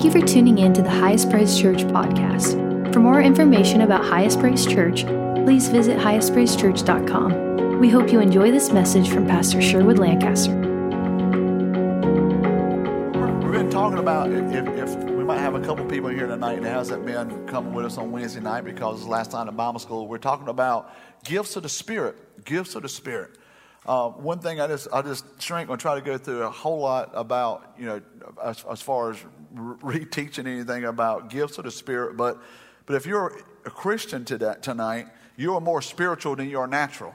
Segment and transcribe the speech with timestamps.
[0.00, 2.90] Thank you for tuning in to the Highest Praise Church podcast.
[2.90, 5.04] For more information about Highest Praise Church,
[5.44, 7.78] please visit highestpraisechurch.com.
[7.78, 10.54] We hope you enjoy this message from Pastor Sherwood Lancaster.
[13.42, 16.70] We've been talking about if, if we might have a couple people here tonight that
[16.70, 20.08] hasn't been coming with us on Wednesday night because last time in Bible school.
[20.08, 23.32] We're talking about gifts of the Spirit, gifts of the Spirit.
[23.86, 26.80] Uh, one thing I just I just shrink and try to go through a whole
[26.80, 28.02] lot about you know
[28.42, 29.16] as, as far as
[29.54, 32.38] reteaching anything about gifts of the Spirit, but
[32.86, 37.14] but if you're a Christian today, tonight, you are more spiritual than you are natural.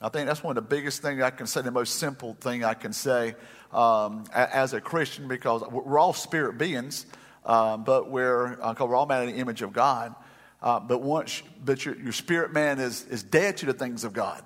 [0.00, 2.62] I think that's one of the biggest things I can say, the most simple thing
[2.62, 3.34] I can say
[3.72, 7.06] um, as a Christian, because we're all spirit beings,
[7.46, 10.14] um, but we're, uh, we're all made in the image of God.
[10.60, 14.12] Uh, but once, but your, your spirit man is, is dead to the things of
[14.12, 14.42] God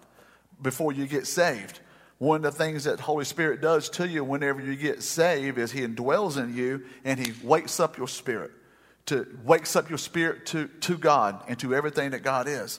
[0.62, 1.80] before you get saved.
[2.18, 5.56] One of the things that the Holy Spirit does to you whenever you get saved
[5.56, 8.50] is He indwells in you and He wakes up your spirit,
[9.06, 12.78] to wakes up your spirit to, to God and to everything that God is.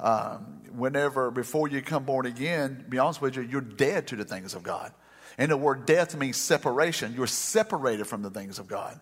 [0.00, 4.24] Um, whenever before you come born again, be honest with you, you're dead to the
[4.24, 4.92] things of God.
[5.36, 7.14] And the word death means separation.
[7.14, 8.98] You're separated from the things of God.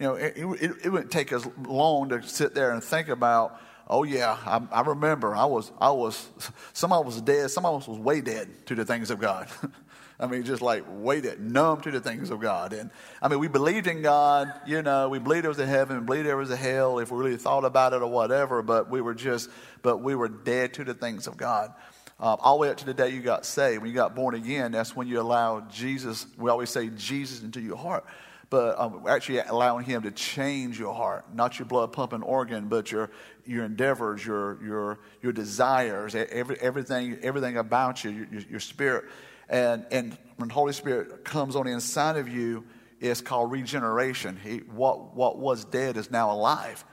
[0.00, 3.60] You know, it, it, it wouldn't take us long to sit there and think about
[3.88, 5.34] Oh yeah, I, I, remember.
[5.34, 6.28] I was, I was,
[6.72, 7.50] some of us was dead.
[7.50, 9.48] Some of us was way dead to the things of God.
[10.18, 12.72] I mean, just like way dead, numb to the things of God.
[12.72, 14.52] And I mean, we believed in God.
[14.66, 17.18] You know, we believed there was a heaven, believed there was a hell, if we
[17.18, 18.62] really thought about it or whatever.
[18.62, 19.50] But we were just,
[19.82, 21.72] but we were dead to the things of God.
[22.18, 24.34] Uh, all the way up to the day you got saved, when you got born
[24.34, 26.26] again, that's when you allow Jesus.
[26.38, 28.06] We always say Jesus into your heart
[28.48, 32.92] but um, actually allowing Him to change your heart, not your blood pumping organ, but
[32.92, 33.10] your
[33.44, 39.04] your endeavors, your your your desires, every, everything everything about you, your, your spirit,
[39.48, 42.64] and and when the Holy Spirit comes on the inside of you,
[43.00, 44.38] it's called regeneration.
[44.42, 46.84] He, what what was dead is now alive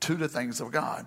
[0.00, 1.06] to the things of God.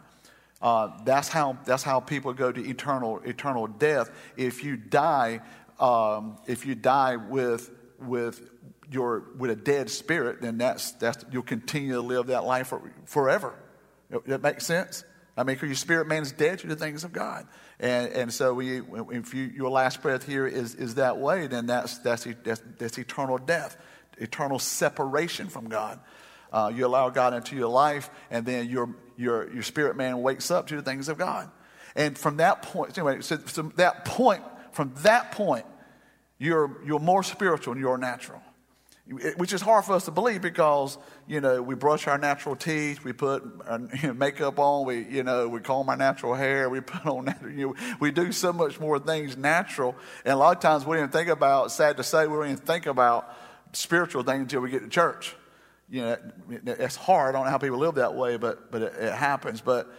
[0.61, 4.11] Uh, that's how that's how people go to eternal eternal death.
[4.35, 5.41] If you die,
[5.79, 7.71] um, if you die with
[8.01, 8.49] with
[8.91, 12.91] your with a dead spirit, then that's that's you'll continue to live that life for,
[13.05, 13.53] forever.
[14.25, 15.03] That makes sense.
[15.37, 17.47] I mean, because your spirit man is dead to the things of God,
[17.79, 21.67] and and so we, if you, your last breath here is is that way, then
[21.67, 23.77] that's that's that's, that's eternal death,
[24.17, 25.99] eternal separation from God.
[26.51, 30.49] Uh, you allow God into your life, and then your your your spirit man wakes
[30.49, 31.49] up to the things of God,
[31.95, 35.65] and from that point, anyway, so from that point, from that point,
[36.39, 38.41] you're you're more spiritual and you're natural
[39.37, 40.97] which is hard for us to believe because
[41.27, 43.79] you know we brush our natural teeth, we put uh,
[44.15, 47.75] makeup on, we you know we comb our natural hair, we put on you know,
[47.99, 51.11] we do so much more things natural, and a lot of times we don't even
[51.11, 51.71] think about.
[51.71, 53.35] Sad to say, we don't even think about
[53.73, 55.35] spiritual things until we get to church.
[55.89, 56.17] You know,
[56.49, 57.33] it's hard.
[57.33, 59.59] I don't know how people live that way, but but it, it happens.
[59.59, 59.91] But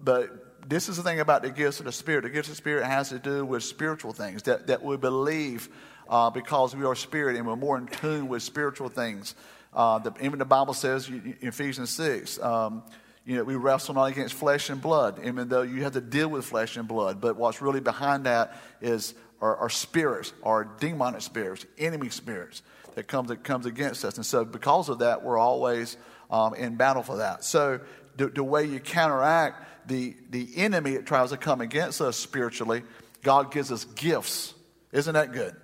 [0.00, 2.22] but this is the thing about the gifts of the Spirit.
[2.22, 5.68] The gifts of the Spirit has to do with spiritual things that that we believe
[6.08, 9.34] uh, because we are spirit and we're more in tune with spiritual things.
[9.72, 12.82] Uh, the, even the Bible says in Ephesians 6, um,
[13.24, 16.28] you know, we wrestle not against flesh and blood, even though you have to deal
[16.28, 17.20] with flesh and blood.
[17.20, 22.62] But what's really behind that is our, our spirits, our demonic spirits, enemy spirits
[22.94, 24.16] that comes, that comes against us.
[24.16, 25.96] And so because of that, we're always
[26.30, 27.44] um, in battle for that.
[27.44, 27.80] So
[28.16, 32.82] the, the way you counteract the, the enemy that tries to come against us spiritually,
[33.22, 34.54] God gives us gifts.
[34.92, 35.54] Isn't that good?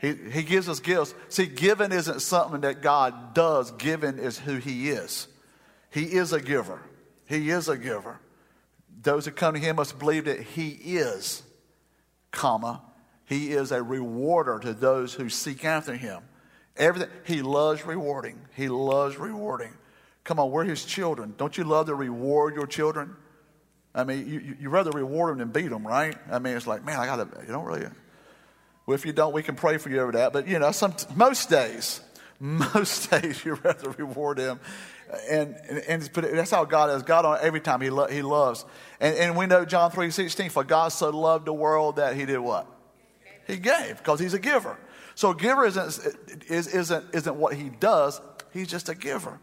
[0.00, 1.14] He, he gives us gifts.
[1.28, 5.28] See, giving isn't something that God does, giving is who He is.
[5.90, 6.80] He is a giver.
[7.26, 8.20] He is a giver.
[9.02, 11.42] Those who come to Him must believe that He is,
[12.30, 12.82] comma,
[13.24, 16.22] He is a rewarder to those who seek after Him.
[16.76, 18.40] Everything He loves rewarding.
[18.54, 19.72] He loves rewarding.
[20.24, 21.34] Come on, we're His children.
[21.38, 23.16] Don't you love to reward your children?
[23.94, 26.16] I mean, you, you rather reward them than beat them, right?
[26.30, 27.86] I mean, it's like, man, I got to, you don't really,
[28.86, 30.32] well, if you don't, we can pray for you over that.
[30.32, 32.00] But, you know, some, most days,
[32.38, 34.60] most days you rather reward him.
[35.30, 37.02] And, and, and that's how God is.
[37.02, 38.64] God on every time he, lo- he loves.
[39.00, 42.24] And, and we know John 3 16, for God so loved the world that he
[42.26, 42.66] did what?
[43.46, 44.78] He gave, because he's a giver.
[45.14, 45.98] So a giver isn't,
[46.48, 48.20] is, isn't, isn't what he does,
[48.52, 49.38] he's just a giver.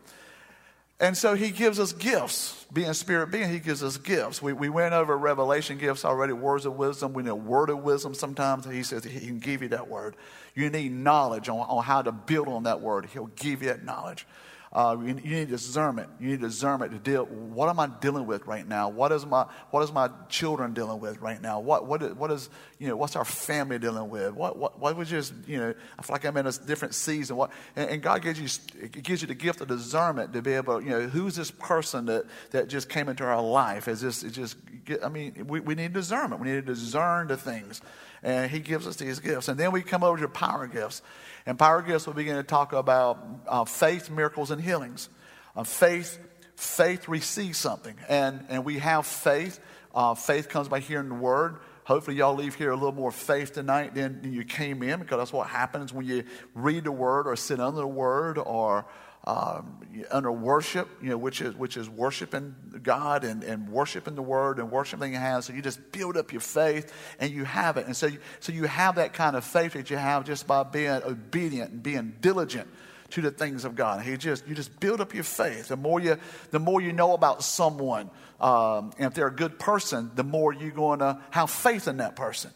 [1.01, 2.63] And so he gives us gifts.
[2.71, 4.39] Being spirit being, he gives us gifts.
[4.39, 7.13] We, we went over revelation gifts already, words of wisdom.
[7.13, 8.65] We need a word of wisdom sometimes.
[8.65, 10.15] He says he can give you that word.
[10.53, 13.07] You need knowledge on, on how to build on that word.
[13.07, 14.27] He'll give you that knowledge.
[14.73, 16.09] Uh, you, you, need discernment.
[16.17, 17.25] You need discernment to deal.
[17.25, 18.87] What am I dealing with right now?
[18.87, 21.59] What is my What is my children dealing with right now?
[21.59, 24.33] What What is, what is you know What's our family dealing with?
[24.33, 25.73] What What What was just you know?
[25.99, 27.35] I feel like I'm in a different season.
[27.35, 30.53] What and, and God gives you it gives you the gift of discernment to be
[30.53, 33.89] able you know who's this person that that just came into our life?
[33.89, 34.55] Is this it just?
[35.03, 36.41] I mean, we, we need discernment.
[36.41, 37.81] We need to discern the things,
[38.23, 41.01] and He gives us these gifts, and then we come over to power gifts.
[41.45, 45.09] And Power Gifts we begin to talk about uh, faith, miracles, and healings.
[45.55, 46.19] Uh, faith,
[46.55, 49.59] faith receives something, and and we have faith.
[49.93, 51.57] Uh, faith comes by hearing the word.
[51.83, 55.33] Hopefully, y'all leave here a little more faith tonight than you came in, because that's
[55.33, 56.23] what happens when you
[56.53, 58.85] read the word or sit under the word or
[59.25, 59.79] um,
[60.09, 64.57] under worship, you know, which is which is worshiping God and, and worshiping the Word
[64.57, 65.45] and worshiping has.
[65.45, 68.51] So you just build up your faith and you have it, and so you, so
[68.51, 72.15] you have that kind of faith that you have just by being obedient and being
[72.19, 72.67] diligent
[73.11, 74.03] to the things of God.
[74.03, 75.67] He just you just build up your faith.
[75.67, 76.17] The more you
[76.49, 78.09] the more you know about someone,
[78.39, 81.97] um, and if they're a good person, the more you're going to have faith in
[81.97, 82.51] that person.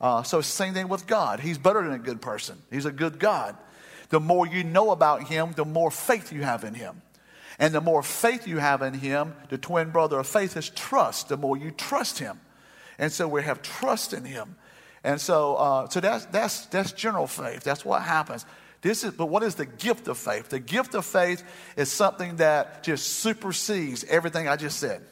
[0.00, 1.40] Uh, so same thing with God.
[1.40, 2.58] He's better than a good person.
[2.70, 3.56] He's a good God.
[4.10, 7.02] The more you know about him, the more faith you have in him.
[7.58, 11.28] And the more faith you have in him, the twin brother of faith is trust.
[11.28, 12.40] The more you trust him.
[12.98, 14.56] And so we have trust in him.
[15.04, 17.62] And so, uh, so that's, that's, that's general faith.
[17.62, 18.44] That's what happens.
[18.82, 20.48] This is, but what is the gift of faith?
[20.48, 21.42] The gift of faith
[21.76, 25.02] is something that just supersedes everything I just said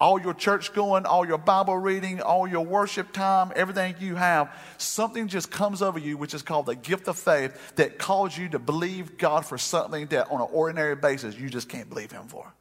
[0.00, 4.50] all your church going, all your Bible reading, all your worship time, everything you have,
[4.76, 8.48] something just comes over you, which is called the gift of faith, that calls you
[8.50, 12.26] to believe God for something that on an ordinary basis you just can't believe Him
[12.26, 12.52] for.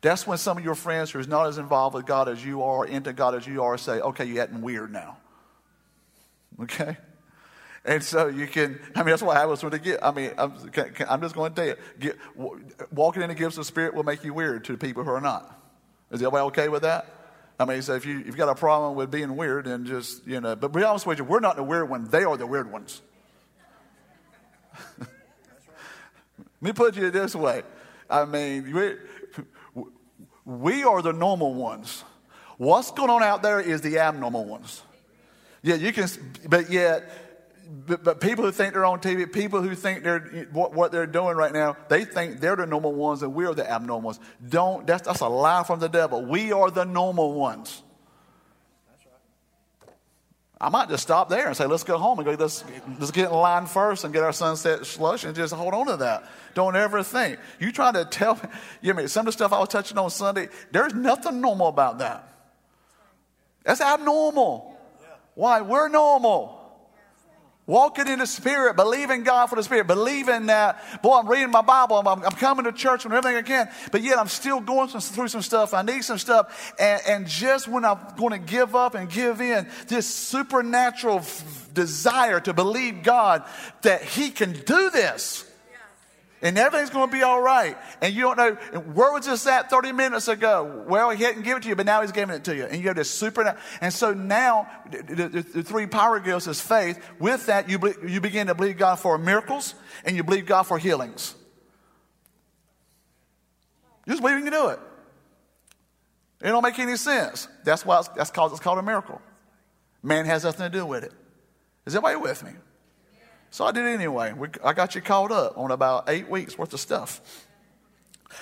[0.00, 2.62] That's when some of your friends who are not as involved with God as you
[2.62, 5.18] are, into God as you are, say, okay, you're acting weird now.
[6.62, 6.96] Okay?
[7.84, 10.52] And so you can, I mean, that's what happens when they get, I mean, I'm,
[11.08, 12.16] I'm just going to tell you, get,
[12.90, 15.59] walking in the gifts of spirit will make you weird to people who are not.
[16.10, 17.06] Is everybody okay with that?
[17.58, 20.26] I mean, so if, you, if you've got a problem with being weird, then just,
[20.26, 22.46] you know, but be honest with you, we're not the weird ones, they are the
[22.46, 23.02] weird ones.
[24.98, 25.08] Let
[26.60, 27.62] me put you this way.
[28.08, 29.84] I mean, we,
[30.44, 32.02] we are the normal ones.
[32.56, 34.82] What's going on out there is the abnormal ones.
[35.62, 36.08] Yeah, you can,
[36.48, 37.29] but yet,
[37.86, 41.06] but, but, people who think they're on TV, people who think they're what, what, they're
[41.06, 44.18] doing right now, they think they're the normal ones and we're the abnormals.
[44.48, 46.24] Don't that's that's a lie from the devil.
[46.24, 47.82] We are the normal ones.
[50.62, 52.64] I might just stop there and say, let's go home and go, let's,
[52.98, 55.96] let's get in line first and get our sunset slush and just hold on to
[55.98, 56.28] that.
[56.52, 57.38] Don't ever think.
[57.58, 58.42] You try to tell me,
[58.82, 62.00] you know, some of the stuff I was touching on Sunday, there's nothing normal about
[62.00, 62.30] that.
[63.64, 64.78] That's abnormal.
[65.34, 65.62] Why?
[65.62, 66.59] We're normal.
[67.66, 71.62] Walking in the Spirit, believing God for the Spirit, believing that, boy, I'm reading my
[71.62, 74.88] Bible, I'm, I'm coming to church and everything I can, but yet I'm still going
[74.88, 75.72] through some stuff.
[75.72, 76.72] I need some stuff.
[76.80, 81.68] And, and just when I'm going to give up and give in, this supernatural f-
[81.72, 83.44] desire to believe God
[83.82, 85.49] that He can do this
[86.42, 87.76] and everything's going to be all right.
[88.00, 90.84] And you don't know, where was this at 30 minutes ago?
[90.88, 92.64] Well, he hadn't given it to you, but now he's giving it to you.
[92.64, 93.58] And you go to super.
[93.80, 96.98] And so now, the, the, the, three power gifts is faith.
[97.18, 100.78] With that, you, you begin to believe God for miracles and you believe God for
[100.78, 101.34] healings.
[104.06, 104.78] You just believe you can do it.
[106.42, 107.48] It don't make any sense.
[107.64, 109.20] That's why it's, that's called, it's called a miracle.
[110.02, 111.12] Man has nothing to do with it.
[111.84, 112.52] Is everybody with me?
[113.50, 114.32] So I did anyway.
[114.32, 117.46] We, I got you caught up on about eight weeks worth of stuff.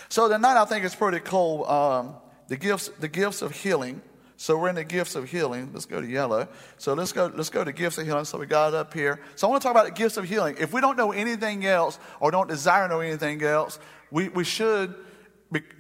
[0.08, 1.64] So tonight I think it's pretty cool.
[1.64, 2.14] Um,
[2.48, 4.02] the gifts, the gifts of healing.
[4.36, 5.70] So we're in the gifts of healing.
[5.72, 6.46] Let's go to yellow.
[6.76, 8.24] So let's go, let's go to gifts of healing.
[8.26, 9.20] So we got it up here.
[9.34, 10.56] So I want to talk about the gifts of healing.
[10.60, 13.78] If we don't know anything else or don't desire to know anything else,
[14.10, 14.94] we, we should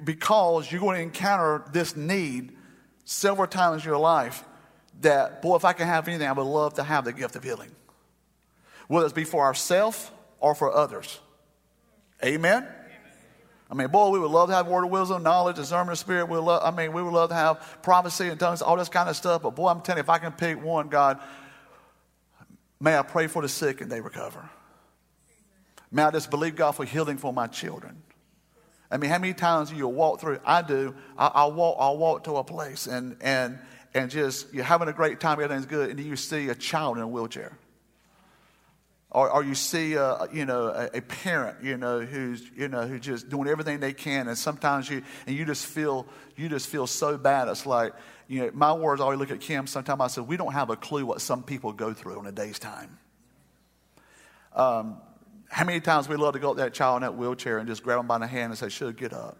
[0.02, 2.56] because you're going to encounter this need
[3.04, 4.42] several times in your life
[5.02, 7.44] that, boy, if I can have anything, I would love to have the gift of
[7.44, 7.70] healing
[8.88, 11.20] whether it be for ourselves or for others.
[12.24, 12.66] Amen?
[13.70, 16.28] I mean, boy, we would love to have word of wisdom, knowledge, discernment of spirit.
[16.28, 19.08] We love, I mean, we would love to have prophecy and tongues, all this kind
[19.10, 19.42] of stuff.
[19.42, 21.20] But boy, I'm telling you, if I can pick one, God,
[22.80, 24.48] may I pray for the sick and they recover.
[25.92, 28.02] May I just believe God for healing for my children.
[28.90, 30.40] I mean, how many times you walk through?
[30.46, 30.94] I do.
[31.18, 31.76] I, will walk.
[31.78, 33.58] I'll walk to a place and and
[33.92, 35.40] and just you're having a great time.
[35.40, 37.58] Everything's good, and you see a child in a wheelchair.
[39.10, 42.86] Or, or you see, a, you know, a, a, parent, you know, who's, you know,
[42.86, 46.68] who's just doing everything they can, and sometimes you, and you just feel, you just
[46.68, 47.48] feel so bad.
[47.48, 47.94] It's like,
[48.26, 49.00] you know, my words.
[49.00, 49.66] I always look at Kim.
[49.66, 52.32] Sometimes I said, we don't have a clue what some people go through in a
[52.32, 52.98] day's time.
[54.54, 54.98] Um,
[55.48, 57.66] how many times we love to go up to that child in that wheelchair and
[57.66, 59.38] just grab them by the hand and say, Should get up?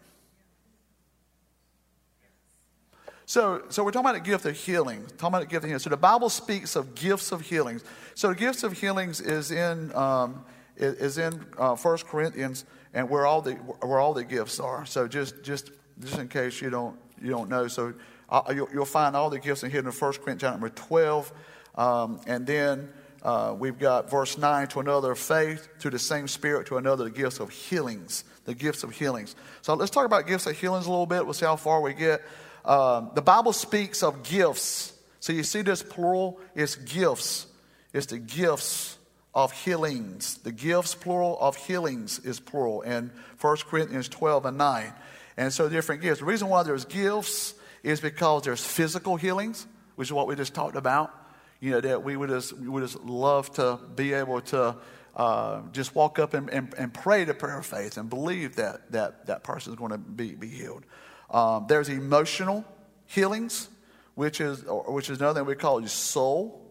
[3.29, 5.05] So, so we're talking about a gift of healing.
[5.19, 5.81] Talking about a gift of healing.
[5.81, 7.85] So the Bible speaks of gifts of healings.
[8.15, 10.47] So the gifts of healings is in um,
[10.79, 14.87] is in uh, Corinthians, and where all the where all the gifts are.
[14.87, 17.93] So just just just in case you don't you don't know, so
[18.31, 21.33] uh, you'll, you'll, find all the gifts in here in First Corinthians chapter 12,
[21.75, 22.89] um, and then
[23.23, 27.11] uh, we've got verse 9 to another faith, to the same spirit, to another the
[27.11, 29.37] gifts of healings, the gifts of healings.
[29.61, 31.25] So let's talk about gifts of healings a little bit.
[31.27, 32.23] We'll see how far we get.
[32.65, 34.93] Um, the Bible speaks of gifts.
[35.21, 36.41] So you see this plural?
[36.55, 37.47] It's gifts.
[37.93, 38.99] It's the gifts
[39.35, 40.39] of healings.
[40.39, 43.11] The gifts, plural, of healings is plural in
[43.41, 44.93] 1 Corinthians 12 and 9.
[45.37, 46.21] And so different gifts.
[46.21, 50.55] The reason why there's gifts is because there's physical healings, which is what we just
[50.55, 51.15] talked about.
[51.61, 54.77] You know, that we would just, we would just love to be able to
[55.17, 58.93] uh, just walk up and, and, and, pray the prayer of faith and believe that
[58.93, 60.85] that, that person is going to be, be healed.
[61.31, 62.65] Um, there's emotional
[63.07, 63.69] healings,
[64.15, 66.65] which is, which is another thing we call your soul.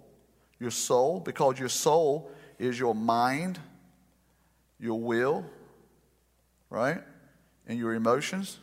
[0.60, 3.60] Your soul, because your soul is your mind,
[4.80, 5.46] your will,
[6.70, 7.02] right?
[7.68, 8.58] And your emotions.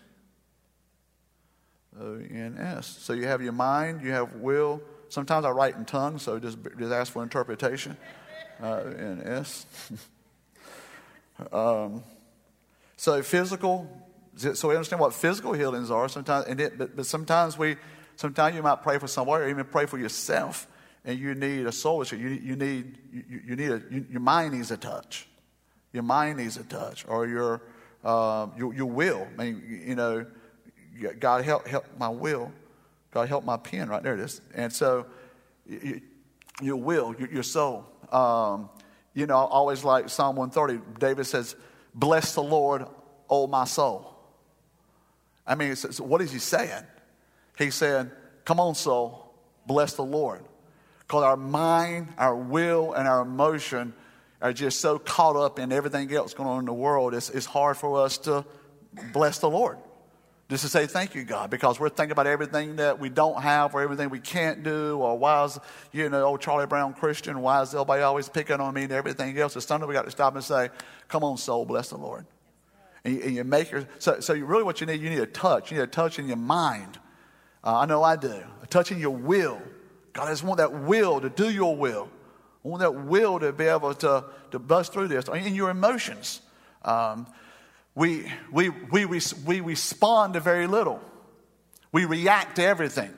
[2.01, 2.87] O N S.
[2.87, 4.83] So you have your mind, you have will.
[5.09, 7.97] Sometimes I write in tongues, so just, just ask for interpretation.
[8.61, 9.67] Uh, N S.
[11.53, 12.03] um,
[12.97, 13.89] so physical,
[14.37, 17.77] so we understand what physical healings are sometimes, and it, but, but sometimes we,
[18.17, 20.67] sometimes you might pray for someone or even pray for yourself,
[21.05, 22.17] and you need a soul issue.
[22.17, 25.29] You, you need, you, you need a, you, your mind needs a touch.
[25.93, 27.63] Your mind needs a touch, or your,
[28.03, 29.27] uh, your, your will.
[29.39, 30.27] I mean, you know,
[31.21, 32.53] God help help my will.
[33.13, 33.89] God help my pen.
[33.89, 34.41] Right there it is.
[34.55, 35.07] And so,
[35.67, 36.01] you,
[36.61, 37.87] your will, your, your soul.
[38.11, 38.71] Um,
[39.13, 40.99] you know, always like Psalm 130.
[40.99, 41.55] David says,
[41.95, 42.87] "Bless the Lord,
[43.31, 44.14] O my soul."
[45.47, 46.85] I mean, what is he saying?
[47.59, 48.11] He's saying,
[48.45, 49.33] Come on, soul,
[49.67, 50.43] bless the Lord.
[51.01, 53.95] Because our mind, our will, and our emotion
[54.43, 57.47] are just so caught up in everything else going on in the world, it's, it's
[57.47, 58.45] hard for us to
[59.13, 59.79] bless the Lord.
[60.51, 63.75] Just to say thank you, God, because we're thinking about everything that we don't have
[63.75, 65.59] or everything we can't do, or why is,
[65.93, 69.39] you know, old Charlie Brown Christian, why is everybody always picking on me and everything
[69.39, 69.57] else?
[69.57, 70.69] It's something we got to stop and say,
[71.09, 72.27] Come on, soul, bless the Lord
[73.05, 75.21] and you, and you make your, so, so you really what you need, you need
[75.21, 75.71] a touch.
[75.71, 76.99] You need a touch in your mind.
[77.63, 78.43] Uh, I know I do.
[78.63, 79.61] A touch in your will.
[80.13, 82.09] God, I just want that will to do your will.
[82.65, 85.29] I want that will to be able to, to bust through this.
[85.29, 86.41] In your emotions.
[86.83, 87.27] Um,
[87.95, 89.07] we, we, we,
[89.45, 91.01] we respond to very little.
[91.93, 93.13] We react to everything.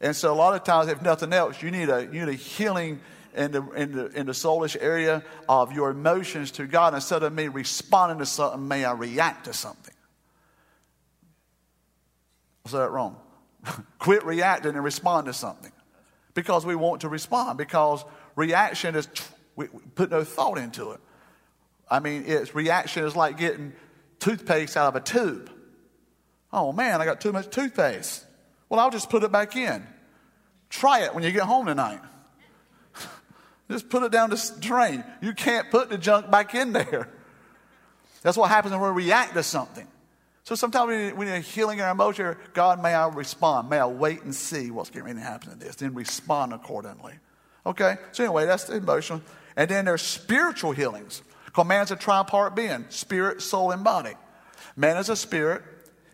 [0.00, 2.34] And so a lot of times, if nothing else, you need a, you need a
[2.34, 3.00] healing
[3.34, 6.94] in the, in the, in the soulish area of your emotions to God.
[6.94, 9.94] Instead of me responding to something, may I react to something.
[12.66, 13.16] I said that wrong.
[13.98, 15.72] Quit reacting and respond to something.
[16.34, 17.58] Because we want to respond.
[17.58, 18.04] Because
[18.36, 19.08] reaction is,
[19.56, 21.00] we put no thought into it.
[21.90, 23.72] I mean, it's reaction is like getting
[24.18, 25.50] toothpaste out of a tube.
[26.52, 28.24] Oh man, I got too much toothpaste.
[28.68, 29.86] Well, I'll just put it back in.
[30.70, 32.00] Try it when you get home tonight.
[33.72, 35.02] Just put it down the drain.
[35.22, 37.08] You can't put the junk back in there.
[38.20, 39.88] That's what happens when we react to something.
[40.44, 42.36] So sometimes we need, we need a healing in our emotion.
[42.52, 43.70] God, may I respond?
[43.70, 47.14] May I wait and see what's getting ready to happen to this, then respond accordingly.
[47.64, 47.96] Okay?
[48.10, 49.22] So anyway, that's the emotional.
[49.56, 51.22] And then there's spiritual healings.
[51.46, 54.14] Because man's a tripart being, spirit, soul, and body.
[54.76, 55.62] Man is a spirit.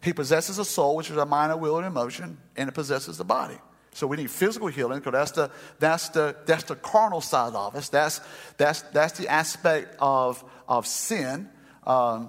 [0.03, 3.19] He possesses a soul, which is a mind, a will, and emotion, and it possesses
[3.19, 3.59] the body.
[3.99, 5.51] So we need physical healing because that's the,
[5.81, 7.89] that's, the, that's the carnal side of us.
[7.89, 8.21] That's,
[8.57, 11.49] that's, that's the aspect of, of sin.
[11.85, 12.29] Um,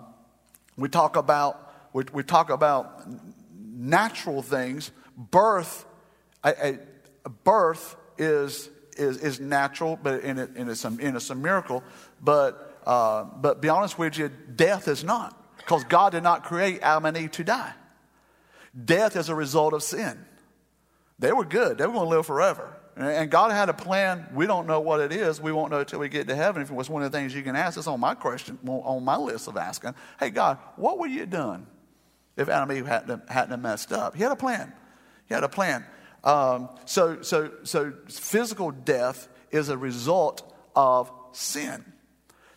[0.77, 3.07] we talk about, we, we talk about
[3.55, 4.89] natural things.
[5.15, 5.85] Birth,
[6.43, 6.79] a,
[7.23, 11.35] a birth is, is, is natural, but in, it, in, it's a, in it's a
[11.35, 11.83] miracle.
[12.19, 16.79] But, uh, but be honest with you, death is not because God did not create
[16.81, 17.73] Adam and Eve to die.
[18.85, 20.25] Death is a result of sin.
[21.19, 21.77] They were good.
[21.77, 22.75] They were going to live forever.
[22.95, 24.27] And God had a plan.
[24.33, 25.39] We don't know what it is.
[25.39, 26.61] We won't know until we get to heaven.
[26.61, 29.05] If it was one of the things you can ask, it's on my question, on
[29.05, 29.95] my list of asking.
[30.19, 31.67] Hey, God, what would you have done
[32.35, 34.15] if Adam and Eve hadn't, hadn't messed up?
[34.15, 34.73] He had a plan.
[35.27, 35.85] He had a plan.
[36.25, 41.85] Um, so, so, so physical death is a result of sin.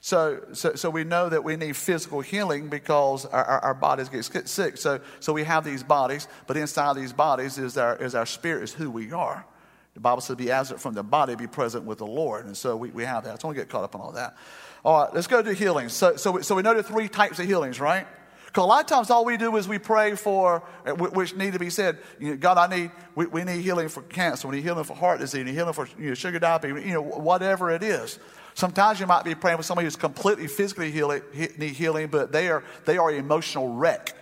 [0.05, 4.09] So, so, so we know that we need physical healing because our, our, our, bodies
[4.09, 4.77] get sick.
[4.77, 8.65] So, so we have these bodies, but inside these bodies is our, is our spirit,
[8.65, 9.47] is who we are.
[9.95, 12.47] The Bible says, be absent from the body, be present with the Lord.
[12.47, 13.41] And so we, we have that.
[13.41, 14.37] So don't get caught up on all that.
[14.85, 15.89] All right, let's go to healing.
[15.89, 18.05] So, so, we, so we know the three types of healings, right?
[18.47, 21.53] Because a lot of times all we do is we pray for, uh, which need
[21.53, 24.57] to be said, you know, God, I need, we, we, need healing for cancer, we
[24.57, 27.03] need healing for heart disease, we need healing for you know, sugar diabetes, you know,
[27.03, 28.19] whatever it is.
[28.55, 31.23] Sometimes you might be praying for somebody who's completely physically healing,
[31.57, 34.15] need healing, but they are, they are emotional wreck.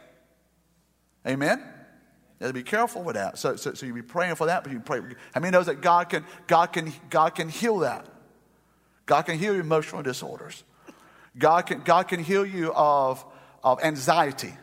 [1.26, 1.62] Amen?
[2.40, 3.38] To be careful with that.
[3.38, 5.00] So, so, so you be praying for that, but you pray.
[5.34, 8.06] How many knows that God can, God can, God can heal that?
[9.04, 10.62] God can heal emotional disorders.
[11.36, 13.24] God can, God can heal you of,
[13.62, 14.54] of anxiety.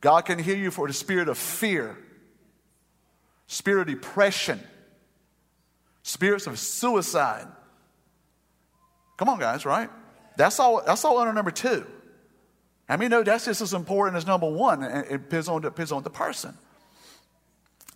[0.00, 1.96] God can heal you for the spirit of fear,
[3.46, 4.60] spirit of depression,
[6.02, 7.46] spirits of suicide.
[9.16, 9.90] Come on, guys, right?
[10.36, 11.86] That's all, that's all under number two.
[12.88, 14.82] I mean, no, that's just as important as number one.
[14.82, 16.56] It depends on, depends on the person.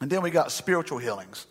[0.00, 1.46] And then we got spiritual healings.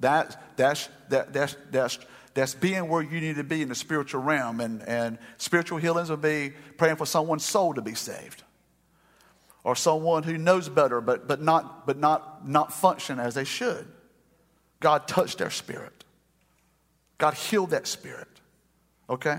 [0.00, 1.98] That, that's, that, that's, that's,
[2.34, 4.60] that's being where you need to be in the spiritual realm.
[4.60, 8.42] And, and spiritual healings would be praying for someone's soul to be saved.
[9.62, 13.86] Or someone who knows better but, but, not, but not, not function as they should.
[14.80, 16.04] God touched their spirit.
[17.16, 18.28] God healed that spirit.
[19.08, 19.38] Okay?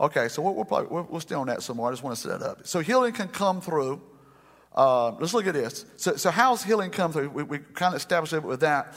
[0.00, 1.88] Okay, so we'll, we'll, we'll, we'll stay on that some more.
[1.88, 2.66] I just want to set that up.
[2.66, 4.00] So healing can come through.
[4.74, 5.84] Uh, let's look at this.
[5.96, 7.30] So, so how's healing come through?
[7.30, 8.94] We, we kind of established it with that.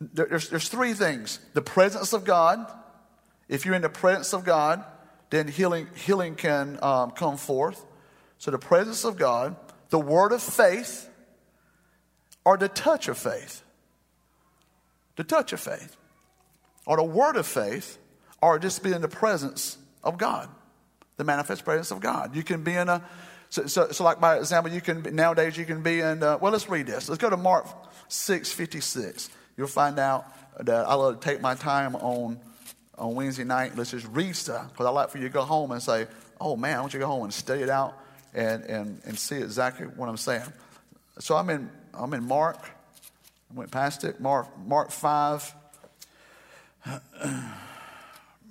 [0.00, 2.66] There's, there's three things the presence of God.
[3.48, 4.84] If you're in the presence of God,
[5.30, 7.84] then healing, healing can um, come forth.
[8.38, 9.56] So the presence of God,
[9.90, 11.08] the word of faith,
[12.44, 13.62] or the touch of faith.
[15.16, 15.96] The touch of faith,
[16.86, 17.98] or the word of faith,
[18.42, 20.48] or just be in the presence of God,
[21.16, 22.34] the manifest presence of God.
[22.34, 23.04] You can be in a,
[23.50, 26.52] so, so, so like by example, you can, nowadays you can be in, uh, well,
[26.52, 27.08] let's read this.
[27.08, 27.66] Let's go to Mark
[28.08, 29.30] 6 56.
[29.56, 30.26] You'll find out
[30.64, 32.38] that I love to take my time on,
[32.96, 33.76] on Wednesday night.
[33.76, 36.06] Let's just read stuff because I like for you to go home and say,
[36.40, 37.98] oh man, I want you to go home and study it out
[38.32, 40.52] and, and, and see exactly what I'm saying.
[41.18, 42.56] So I'm in, I'm in Mark.
[43.50, 44.20] I went past it.
[44.20, 45.54] Mark, Mark 5.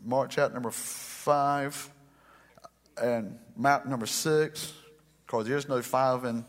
[0.10, 1.90] Mark chapter number 5
[3.00, 4.74] and map number 6,
[5.24, 6.46] because there's no 5 in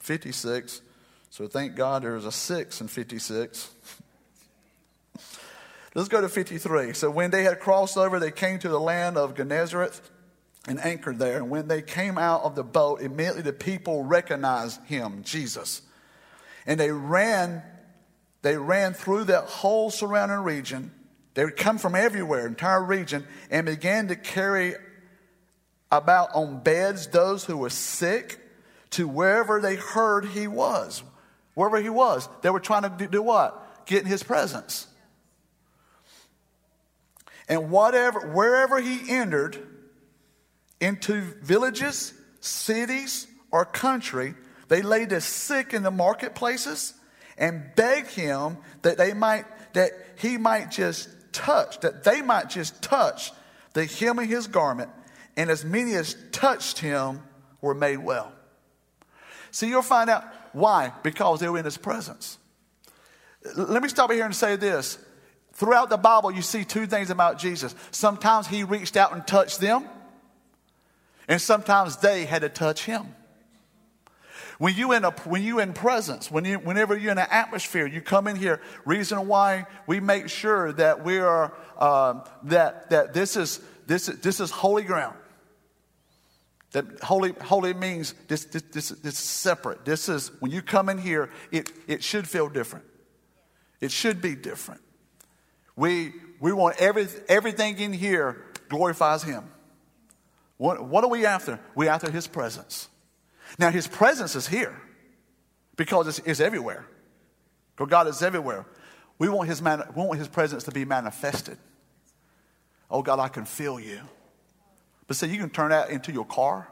[0.00, 0.80] 56.
[1.30, 3.70] So thank God there's a 6 in 56.
[5.94, 6.92] Let's go to 53.
[6.94, 10.00] So when they had crossed over, they came to the land of Gennesaret
[10.66, 11.36] and anchored there.
[11.36, 15.82] And when they came out of the boat, immediately the people recognized him, Jesus.
[16.66, 17.62] And they ran,
[18.42, 20.90] they ran through that whole surrounding region
[21.34, 24.74] they would come from everywhere, entire region, and began to carry
[25.92, 28.38] about on beds those who were sick
[28.90, 31.02] to wherever they heard he was.
[31.54, 33.86] Wherever he was, they were trying to do what?
[33.86, 34.86] Get in his presence.
[37.48, 39.58] And whatever, wherever he entered
[40.80, 44.34] into villages, cities, or country,
[44.68, 46.94] they laid the sick in the marketplaces
[47.36, 52.82] and begged him that they might that he might just touch, that they might just
[52.82, 53.32] touch
[53.72, 54.90] the hem of his garment,
[55.36, 57.22] and as many as touched him
[57.60, 58.32] were made well.
[59.50, 62.38] See, you'll find out why, because they were in his presence.
[63.56, 64.98] Let me stop here and say this.
[65.52, 67.74] Throughout the Bible, you see two things about Jesus.
[67.90, 69.88] Sometimes he reached out and touched them,
[71.28, 73.14] and sometimes they had to touch him.
[74.60, 77.86] When you in a when you in presence, when you whenever you're in an atmosphere,
[77.86, 78.60] you come in here.
[78.84, 84.20] Reason why we make sure that we are um, that that this is this is
[84.20, 85.16] this is holy ground.
[86.72, 89.86] That holy holy means this this this, this is separate.
[89.86, 92.84] This is when you come in here, it it should feel different.
[93.80, 94.82] It should be different.
[95.74, 99.44] We we want every, everything in here glorifies Him.
[100.58, 101.58] What, what are we after?
[101.74, 102.90] We're after His presence.
[103.58, 104.80] Now, His presence is here
[105.76, 106.86] because it's, it's everywhere.
[107.88, 108.66] God is everywhere.
[109.18, 111.58] We want, his man, we want His presence to be manifested.
[112.90, 114.00] Oh, God, I can feel you.
[115.06, 116.68] But see, you can turn that into your car,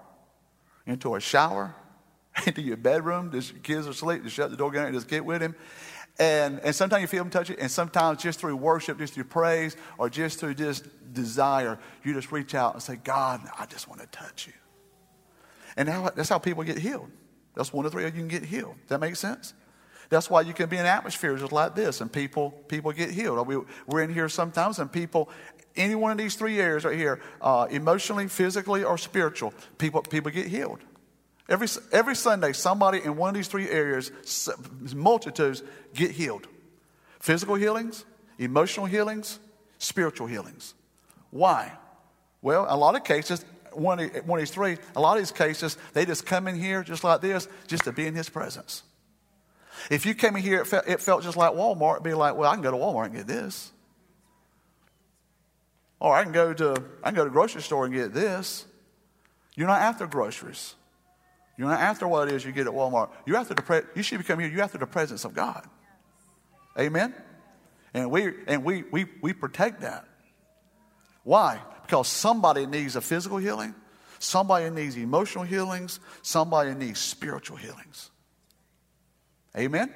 [0.87, 1.75] into a shower,
[2.47, 3.31] into your bedroom.
[3.33, 4.25] Just, your kids are asleep.
[4.25, 5.55] Just shut the door, and just get with Him.
[6.19, 9.25] And, and sometimes you feel Him touch you, and sometimes just through worship, just through
[9.25, 13.89] praise, or just through just desire, you just reach out and say, God, I just
[13.89, 14.53] want to touch you.
[15.79, 17.09] And that's how people get healed.
[17.55, 18.75] That's one of three you can get healed.
[18.81, 19.55] Does that make sense?
[20.11, 23.47] That's why you can be in atmospheres just like this and people, people get healed.
[23.47, 25.31] We, we're in here sometimes and people,
[25.77, 30.33] any one of these three areas right here, uh, emotionally, physically, or spiritual, people, people
[30.33, 30.81] get healed.
[31.49, 34.11] Every, every Sunday, somebody in one of these three areas,
[34.95, 35.63] multitudes,
[35.95, 36.49] get healed.
[37.21, 38.05] Physical healings,
[38.39, 39.39] emotional healings,
[39.79, 40.75] spiritual healings.
[41.31, 41.73] Why?
[42.43, 43.45] Well, a lot of cases,
[43.79, 46.83] one one of these three, a lot of these cases, they just come in here
[46.83, 48.83] just like this, just to be in His presence.
[49.91, 52.37] If you came in here, it felt, it felt just like Walmart, it'd be like,
[52.37, 53.73] well, I can go to Walmart and get this.
[56.01, 58.67] Or I can go to I can go to grocery store and get this.
[59.57, 60.75] You're not after groceries.
[61.57, 63.11] You're not after what it is you get at Walmart.
[63.27, 64.49] You're after the pre- you should come here.
[64.49, 65.67] You're after the presence of God.
[66.79, 67.13] Amen.
[67.95, 70.07] And we and we we we protect that.
[71.25, 71.61] Why?
[71.89, 73.75] Because somebody needs a physical healing,
[74.19, 78.11] somebody needs emotional healings, somebody needs spiritual healings.
[79.57, 79.93] Amen.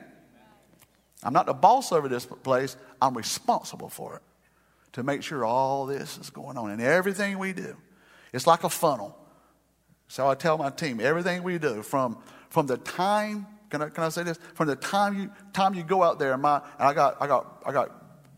[1.23, 2.79] I'm not the boss over this place.
[3.03, 4.23] I'm responsible for it
[4.95, 7.77] to make sure all this is going on and everything we do.
[8.33, 9.15] It's like a funnel.
[10.09, 12.17] So I tell my team everything we do from,
[12.49, 14.39] from the time, can I, can I say this?
[14.55, 17.63] From the time you, time you go out there, my, and I got, I got,
[17.67, 17.91] I got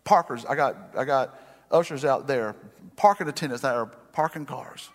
[0.02, 1.38] parkers, I got, I got
[1.70, 2.56] ushers out there,
[2.96, 4.90] parking attendants that are parking cars.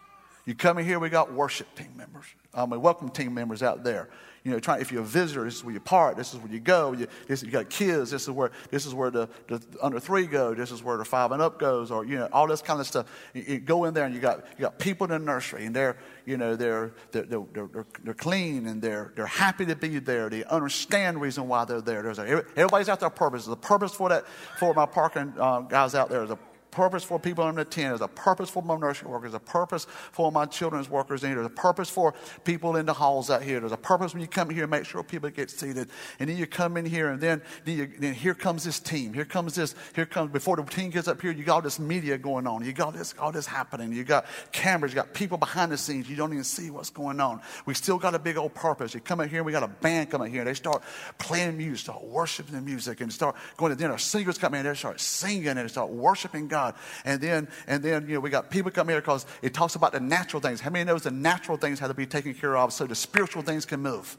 [0.45, 3.83] You come in here, we got worship team members, um, we welcome team members out
[3.83, 4.09] there
[4.43, 6.51] you know, trying, if you're a visitor, this is where you park, this is where
[6.51, 6.93] you go.
[6.93, 10.25] You, this, you got kids, this is where, this is where the, the under three
[10.25, 12.79] go, this is where the five and up goes, or, you know, all this kind
[12.79, 13.07] of stuff.
[13.33, 15.75] You, you go in there and you got, you got people in the nursery and
[15.75, 19.99] they're, you know, they're, they're, they're, they're, they're clean and they're, they're happy to be
[19.99, 20.29] there.
[20.29, 22.01] They understand the reason why they're there.
[22.01, 23.45] There's a, everybody's out there purpose.
[23.45, 24.25] The purpose for that,
[24.57, 26.39] for my parking uh, guys out there is a
[26.71, 27.89] purpose for people under 10.
[27.89, 29.31] There's a purpose for my nursery workers.
[29.31, 31.37] There's a purpose for my children's workers in here.
[31.37, 33.59] There's a purpose for people in the halls out here.
[33.59, 35.89] There's a purpose when you come here, and make sure people get seated.
[36.19, 39.13] And then you come in here, and then, then, you, then here comes this team.
[39.13, 39.75] Here comes this.
[39.95, 41.31] Here comes before the team gets up here.
[41.31, 42.63] You got all this media going on.
[42.63, 43.91] You got this all this happening.
[43.93, 44.91] You got cameras.
[44.91, 46.09] You got people behind the scenes.
[46.09, 47.41] You don't even see what's going on.
[47.65, 48.93] We still got a big old purpose.
[48.93, 50.43] You come in here, and we got a band coming here.
[50.43, 50.83] They start
[51.17, 53.97] playing music, start worshiping the music, and start going to dinner.
[53.97, 56.58] Singers come in, they start singing and they start worshiping God.
[57.05, 59.91] And then, and then, you know, we got people come here because it talks about
[59.91, 60.61] the natural things.
[60.61, 63.41] How many knows the natural things have to be taken care of so the spiritual
[63.41, 64.17] things can move?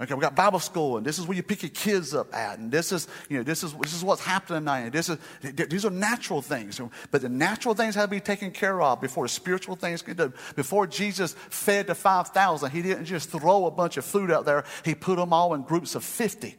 [0.00, 2.60] Okay, we got Bible school, and this is where you pick your kids up at,
[2.60, 4.80] and this is, you know, this is this is what's happening tonight.
[4.82, 8.52] And this is these are natural things, but the natural things have to be taken
[8.52, 10.32] care of before the spiritual things can do.
[10.54, 14.44] Before Jesus fed the five thousand, he didn't just throw a bunch of food out
[14.44, 16.54] there; he put them all in groups of fifty.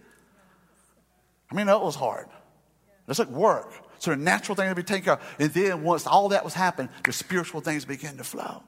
[1.49, 2.27] I mean, that was hard.
[3.07, 3.71] That's like work.
[3.99, 5.35] So the natural things to be taken care of.
[5.39, 8.63] And then once all that was happening, the spiritual things begin to flow.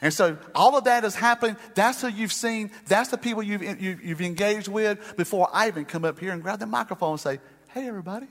[0.00, 1.56] And so all of that is happening.
[1.74, 2.70] That's who you've seen.
[2.86, 6.42] That's the people you've, you, you've engaged with before I even come up here and
[6.42, 8.28] grab the microphone and say, hey, everybody.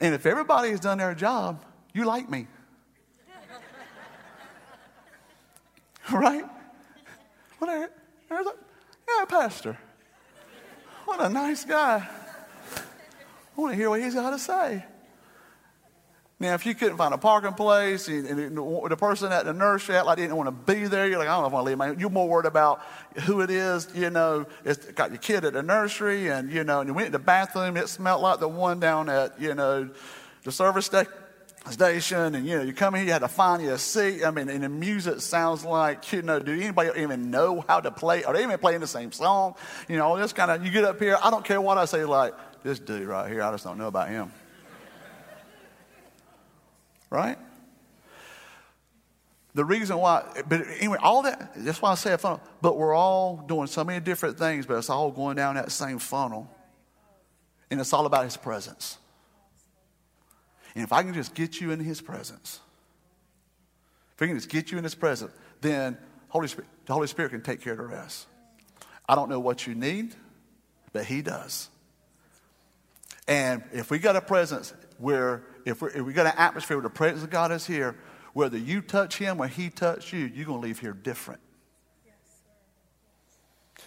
[0.00, 1.64] And if everybody has done their job,
[1.94, 2.46] you like me.
[6.12, 6.44] right?
[8.28, 8.52] There's a,
[9.08, 9.78] yeah, pastor.
[11.06, 12.06] What a nice guy.
[13.58, 14.84] I want to hear what he's got to say.
[16.38, 20.06] Now, if you couldn't find a parking place, and, the person at the nursery act
[20.06, 21.70] like didn't want to be there, you're like, I don't know if I want to
[21.70, 21.78] leave.
[21.78, 22.80] My, you're more worried about
[23.24, 24.46] who it is, you know.
[24.64, 27.18] It's got your kid at the nursery, and you know, and you went to the
[27.18, 27.76] bathroom.
[27.76, 29.90] It smelled like the one down at you know
[30.44, 31.12] the service station
[31.70, 34.30] station and you know you come here you had to find you a seat i
[34.30, 38.24] mean and the music sounds like you know do anybody even know how to play
[38.24, 39.54] are they even playing the same song
[39.86, 42.04] you know this kind of you get up here i don't care what i say
[42.04, 42.32] like
[42.68, 44.30] this dude right here, I just don't know about him.
[47.10, 47.38] right?
[49.54, 52.40] The reason why, but anyway, all that, that's why I say a funnel.
[52.60, 55.98] But we're all doing so many different things, but it's all going down that same
[55.98, 56.48] funnel.
[57.70, 58.98] And it's all about His presence.
[60.74, 62.60] And if I can just get you in His presence,
[64.14, 65.96] if I can just get you in His presence, then
[66.28, 68.26] Holy Spirit, the Holy Spirit can take care of the rest.
[69.08, 70.14] I don't know what you need,
[70.92, 71.70] but He does.
[73.28, 76.90] And if we got a presence where, if, if we got an atmosphere where the
[76.90, 77.94] presence of God is here,
[78.32, 81.40] whether you touch him or he touch you, you're going to leave here different.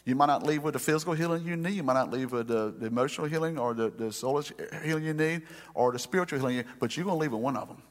[0.06, 1.74] You might not leave with the physical healing you need.
[1.74, 4.42] You might not leave with the, the emotional healing or the, the soul
[4.84, 7.68] healing you need or the spiritual healing, but you're going to leave with one of
[7.68, 7.82] them.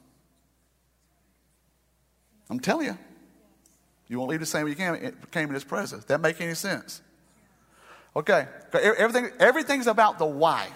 [2.49, 2.97] I'm telling you.
[4.07, 6.03] You won't leave the same way you came, came in his presence.
[6.05, 7.01] That make any sense?
[8.13, 8.45] Okay.
[8.73, 10.67] Everything, everything's about the why.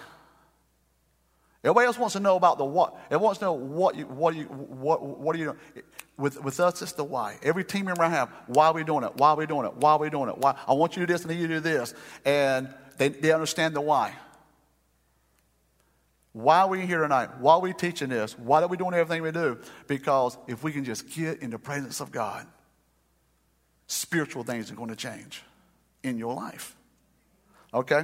[1.66, 2.96] Everybody else wants to know about the what.
[3.10, 5.58] It wants to know what you, what you, what, what are you doing.
[6.16, 7.40] With, with us, it's the why.
[7.42, 9.16] Every team member I have, why are we doing it?
[9.16, 9.74] Why are we doing it?
[9.74, 10.38] Why are we doing it?
[10.38, 10.56] Why?
[10.68, 11.96] I want you to do this and you do this.
[12.24, 14.14] And they, they understand the why.
[16.34, 17.30] Why are we here tonight?
[17.40, 18.38] Why are we teaching this?
[18.38, 19.58] Why are we doing everything we do?
[19.88, 22.46] Because if we can just get in the presence of God,
[23.88, 25.42] spiritual things are going to change
[26.04, 26.76] in your life.
[27.74, 28.04] Okay?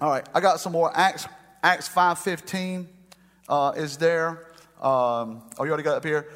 [0.00, 0.90] All right, I got some more.
[0.96, 1.28] Acts,
[1.64, 2.86] Acts 5.15
[3.48, 4.48] uh, is there.
[4.82, 6.28] Um, oh, you already got up here?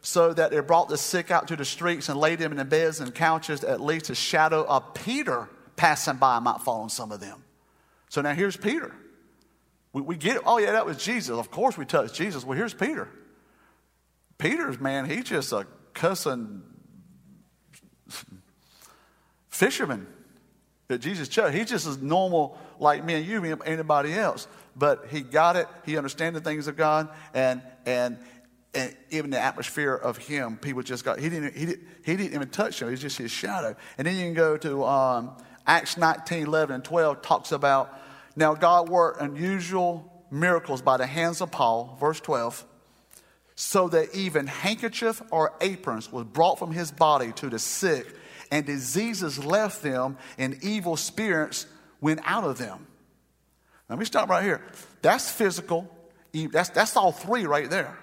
[0.00, 2.64] So that they brought the sick out to the streets and laid them in the
[2.64, 7.12] beds and couches, at least a shadow of Peter passing by might fall on some
[7.12, 7.44] of them.
[8.08, 8.92] So now here's Peter.
[9.92, 10.42] We, we get.
[10.44, 11.30] Oh, yeah, that was Jesus.
[11.30, 12.44] Of course we touched Jesus.
[12.44, 13.08] Well, here's Peter.
[14.36, 15.64] Peter's, man, he's just a
[15.94, 16.62] cussing
[19.48, 20.08] fisherman
[20.88, 21.54] that Jesus chose.
[21.54, 24.48] He's just as normal like me and you, anybody else.
[24.76, 25.68] But he got it.
[25.84, 28.18] He understood the things of God, and and
[28.74, 31.18] and even the atmosphere of him, people just got.
[31.18, 31.54] He didn't.
[31.54, 31.88] He didn't.
[32.04, 32.88] He didn't even touch him.
[32.88, 33.76] He's just his shadow.
[33.98, 37.22] And then you can go to um, Acts 19, 11, and 12.
[37.22, 37.92] Talks about
[38.34, 41.96] now God worked unusual miracles by the hands of Paul.
[42.00, 42.66] Verse 12
[43.54, 48.06] so that even handkerchief or aprons was brought from his body to the sick,
[48.50, 51.66] and diseases left them, and evil spirits
[52.00, 52.86] went out of them.
[53.92, 54.62] Let me stop right here.
[55.02, 55.88] That's physical.
[56.32, 57.98] That's, that's all three right there.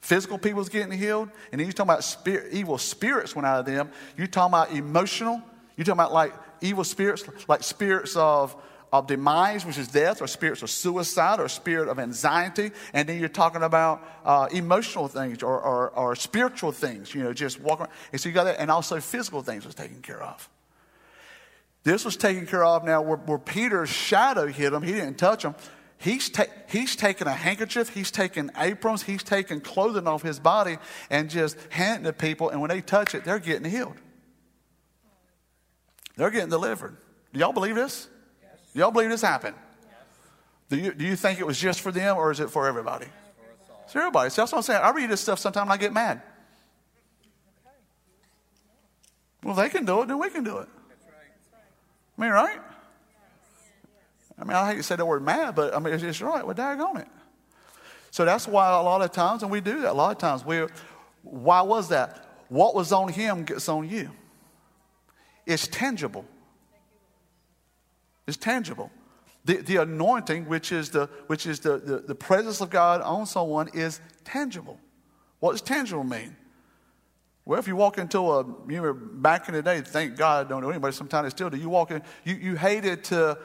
[0.00, 3.66] Physical people's getting healed, and then you're talking about spirit, evil spirits went out of
[3.66, 3.90] them.
[4.16, 5.42] You're talking about emotional.
[5.76, 8.54] You're talking about like evil spirits, like spirits of
[8.92, 12.70] of demise, which is death, or spirits of suicide, or spirit of anxiety.
[12.92, 17.34] And then you're talking about uh, emotional things or, or, or, spiritual things, you know,
[17.34, 17.94] just walking around.
[18.12, 20.48] And so you got that, and also physical things was taken care of.
[21.88, 24.82] This was taken care of now where, where Peter's shadow hit him.
[24.82, 25.54] He didn't touch him.
[25.96, 30.76] He's, ta- he's taken a handkerchief, he's taken aprons, he's taken clothing off his body
[31.08, 32.50] and just handing to people.
[32.50, 33.96] And when they touch it, they're getting healed.
[36.16, 36.94] They're getting delivered.
[37.32, 38.06] Do y'all believe this?
[38.74, 39.56] Do y'all believe this happened?
[40.68, 43.06] Do you, do you think it was just for them or is it for everybody?
[43.84, 44.28] It's for everybody.
[44.28, 44.82] So that's what I'm saying.
[44.82, 46.20] I read this stuff sometimes and I get mad.
[49.42, 50.68] Well, they can do it, then we can do it.
[52.18, 52.58] I mean, right?
[54.38, 56.46] I mean, I hate to say the word mad, but I mean, it's just right.
[56.46, 57.08] We're daggone it.
[58.10, 60.44] So that's why a lot of times, and we do that a lot of times,
[60.44, 60.66] we
[61.22, 62.24] why was that?
[62.48, 64.10] What was on him gets on you.
[65.46, 66.24] It's tangible.
[68.26, 68.90] It's tangible.
[69.44, 73.26] The, the anointing, which is, the, which is the, the, the presence of God on
[73.26, 74.78] someone, is tangible.
[75.40, 76.36] What does tangible mean?
[77.48, 80.48] Well, if you walk into a, you remember back in the day, thank God I
[80.50, 81.56] don't know anybody, sometimes still do.
[81.56, 83.38] You walk in, you, you hated to,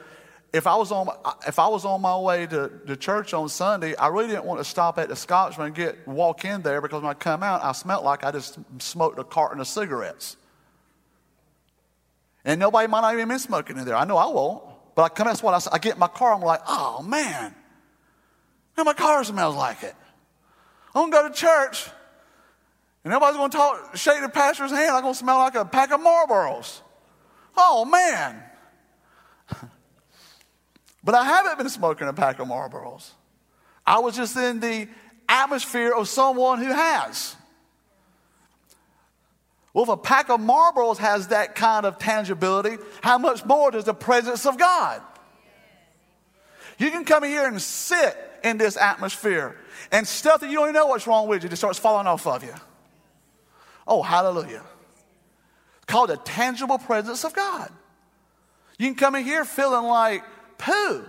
[0.52, 1.08] if I was on,
[1.48, 4.60] if I was on my way to, to church on Sunday, I really didn't want
[4.60, 7.64] to stop at the Scotchman and get, walk in there because when I come out,
[7.64, 10.36] I smelled like I just smoked a carton of cigarettes.
[12.44, 13.96] And nobody might not even been smoking in there.
[13.96, 14.64] I know I won't.
[14.94, 17.54] But I come, that's what I, I get in my car, I'm like, oh man,
[18.76, 19.94] now my car smells like it.
[20.94, 21.88] I'm gonna go to church,
[23.04, 24.90] and everybody's gonna talk, shake the pastor's hand.
[24.90, 26.80] I'm gonna smell like a pack of Marlboros.
[27.56, 28.42] Oh man.
[31.04, 33.10] but I haven't been smoking a pack of Marlboros.
[33.86, 34.88] I was just in the
[35.28, 37.36] atmosphere of someone who has.
[39.74, 43.84] Well, if a pack of Marlboros has that kind of tangibility, how much more does
[43.84, 45.02] the presence of God?
[46.78, 49.56] You can come here and sit in this atmosphere,
[49.90, 52.26] and stuff that you don't even know what's wrong with you just starts falling off
[52.26, 52.54] of you.
[53.86, 54.62] Oh, hallelujah.
[55.76, 57.70] It's called the tangible presence of God.
[58.78, 60.24] You can come in here feeling like
[60.58, 61.04] poo.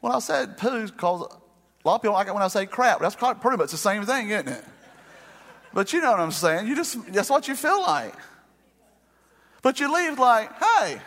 [0.00, 3.00] When I said poo, because a lot of people like it when I say crap.
[3.00, 4.64] That's pretty much the same thing, isn't it?
[5.72, 6.66] But you know what I'm saying.
[6.66, 8.14] You just that's what you feel like.
[9.62, 11.00] But you leave like, hey,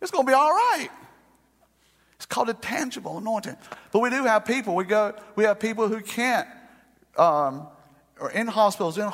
[0.00, 0.88] it's gonna be all right.
[2.16, 3.56] It's called a tangible anointing.
[3.92, 4.74] But we do have people.
[4.74, 5.14] We go.
[5.36, 6.48] We have people who can't,
[7.16, 7.66] um,
[8.20, 9.10] or in hospitals, in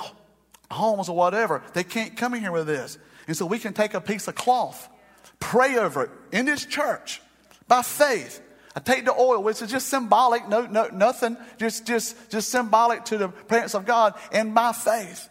[0.71, 1.63] homes, or whatever.
[1.73, 4.35] They can't come in here with this, and so we can take a piece of
[4.35, 4.89] cloth,
[5.41, 7.21] pray over it in this church
[7.69, 8.41] by faith,
[8.77, 13.05] I take the oil, which is just symbolic, no, no, nothing, just, just, just symbolic
[13.07, 15.29] to the presence of God and my faith.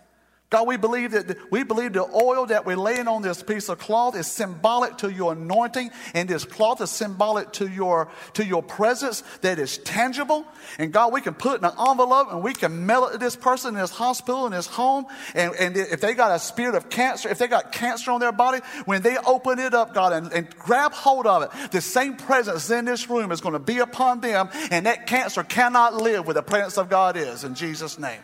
[0.53, 3.79] God, we believe that we believe the oil that we're laying on this piece of
[3.79, 8.61] cloth is symbolic to your anointing, and this cloth is symbolic to your to your
[8.61, 10.45] presence that is tangible.
[10.77, 13.35] And God, we can put in an envelope and we can mail it to this
[13.35, 15.07] person in this hospital, in this home.
[15.33, 18.31] And, and if they got a spirit of cancer, if they got cancer on their
[18.31, 22.15] body, when they open it up, God, and, and grab hold of it, the same
[22.15, 26.27] presence in this room is going to be upon them, and that cancer cannot live
[26.27, 27.43] where the presence of God is.
[27.43, 28.21] In Jesus' name.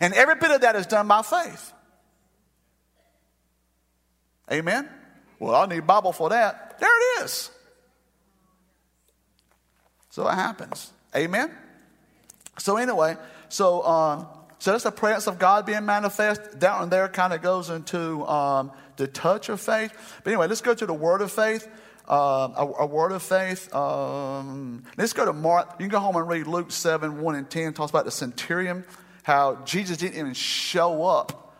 [0.00, 1.72] And every bit of that is done by faith.
[4.52, 4.88] Amen?
[5.38, 6.78] Well, I need Bible for that.
[6.78, 6.88] There
[7.20, 7.50] it is.
[10.10, 10.92] So it happens.
[11.14, 11.50] Amen?
[12.58, 13.16] So, anyway,
[13.48, 14.24] so uh,
[14.60, 16.58] so that's the presence of God being manifest.
[16.58, 19.90] Down there kind of goes into um, the touch of faith.
[20.22, 21.66] But anyway, let's go to the word of faith.
[22.06, 23.74] Uh, a, a, word of faith.
[23.74, 25.76] Um, let's go to Mark.
[25.78, 27.72] You can go home and read Luke 7 1 and 10.
[27.72, 28.84] Talks about the centurion,
[29.30, 31.54] how Jesus didn't even show up.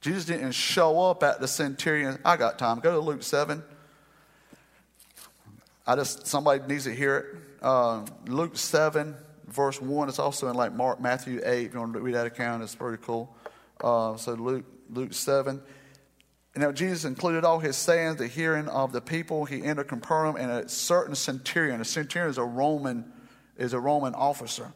[0.00, 2.20] Jesus didn't even show up at the centurion.
[2.24, 2.78] I got time.
[2.78, 3.64] Go to Luke 7.
[5.88, 7.26] I just, somebody needs to hear it.
[7.60, 9.16] Uh, Luke 7,
[9.48, 10.08] verse 1.
[10.08, 11.66] It's also in like Mark, Matthew 8.
[11.66, 13.36] If you want to read that account, it's pretty cool.
[13.82, 15.60] Uh, so Luke, Luke 7.
[16.54, 19.46] And now Jesus included all his sayings, the hearing of the people.
[19.46, 23.04] He entered Capernaum, and a certain centurion, a centurion is a Roman,
[23.58, 24.72] is a Roman officer,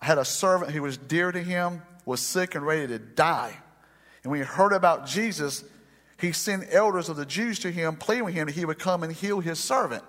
[0.00, 3.56] had a servant who was dear to him, was sick and ready to die.
[4.22, 5.64] And when he heard about Jesus,
[6.20, 9.02] he sent elders of the Jews to him, pleading with him that he would come
[9.02, 10.02] and heal his servant.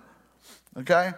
[0.78, 1.12] Okay?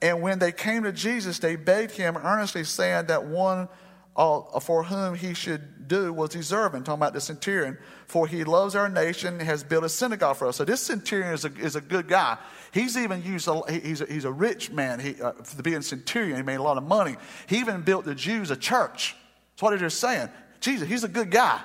[0.00, 3.68] And when they came to Jesus, they begged him earnestly, saying that one
[4.18, 6.82] for whom he should do was deserving.
[6.82, 10.48] Talking about the centurion, for he loves our nation and has built a synagogue for
[10.48, 10.56] us.
[10.56, 12.36] So this centurion is a, is a good guy.
[12.72, 15.82] He's even used, a, he's, a, he's a rich man he, uh, to be a
[15.82, 16.36] centurion.
[16.36, 17.16] He made a lot of money.
[17.46, 19.14] He even built the Jews a church.
[19.52, 20.28] That's what they're saying.
[20.60, 21.60] Jesus, he's a good guy.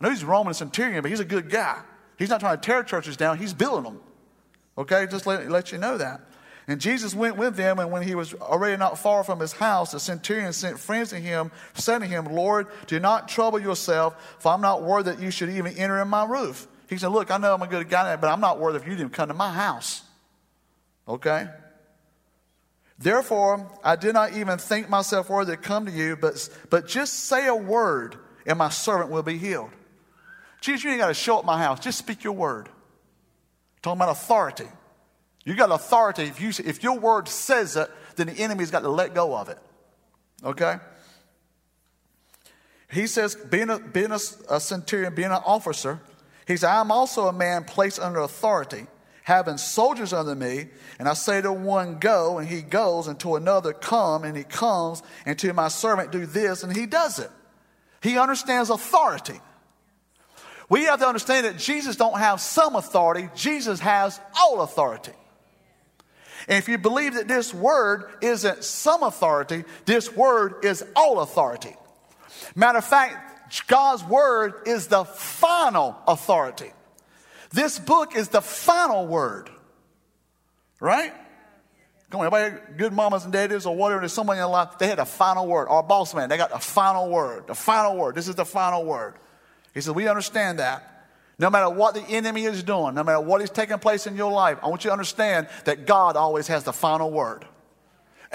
[0.00, 1.80] I know he's a Roman centurion, but he's a good guy.
[2.18, 4.00] He's not trying to tear churches down, he's building them.
[4.76, 6.20] Okay, just let, let you know that.
[6.70, 9.90] And Jesus went with them, and when he was already not far from his house,
[9.90, 14.52] the centurion sent friends to him, saying to him, Lord, do not trouble yourself, for
[14.52, 16.68] I'm not worthy that you should even enter in my roof.
[16.88, 18.94] He said, Look, I know I'm a good guy, but I'm not worthy if you
[18.94, 20.02] didn't come to my house.
[21.08, 21.48] Okay?
[23.00, 27.24] Therefore, I did not even think myself worthy to come to you, but, but just
[27.24, 28.14] say a word,
[28.46, 29.70] and my servant will be healed.
[30.60, 31.80] Jesus, you ain't got to show up my house.
[31.80, 32.68] Just speak your word.
[33.82, 34.68] Talking about authority.
[35.44, 36.24] You got authority.
[36.24, 39.48] If, you, if your word says it, then the enemy's got to let go of
[39.48, 39.58] it.
[40.44, 40.76] Okay?
[42.90, 46.00] He says, being a, being a, a centurion, being an officer,
[46.46, 48.86] he said, I'm also a man placed under authority,
[49.22, 50.66] having soldiers under me.
[50.98, 54.44] And I say to one, go, and he goes, and to another, come, and he
[54.44, 57.30] comes, and to my servant, do this, and he does it.
[58.02, 59.40] He understands authority.
[60.68, 65.12] We have to understand that Jesus don't have some authority, Jesus has all authority.
[66.48, 71.74] And if you believe that this word isn't some authority, this word is all authority.
[72.54, 76.70] Matter of fact, God's word is the final authority.
[77.52, 79.50] This book is the final word.
[80.78, 81.12] Right?
[82.10, 84.88] Come on, everybody, good mamas and daddies or whatever, there's someone in your life, they
[84.88, 85.68] had a final word.
[85.68, 87.46] Our boss man, they got the final word.
[87.46, 88.16] The final word.
[88.16, 89.14] This is the final word.
[89.74, 90.89] He said, We understand that.
[91.40, 94.30] No matter what the enemy is doing, no matter what is taking place in your
[94.30, 97.46] life, I want you to understand that God always has the final word.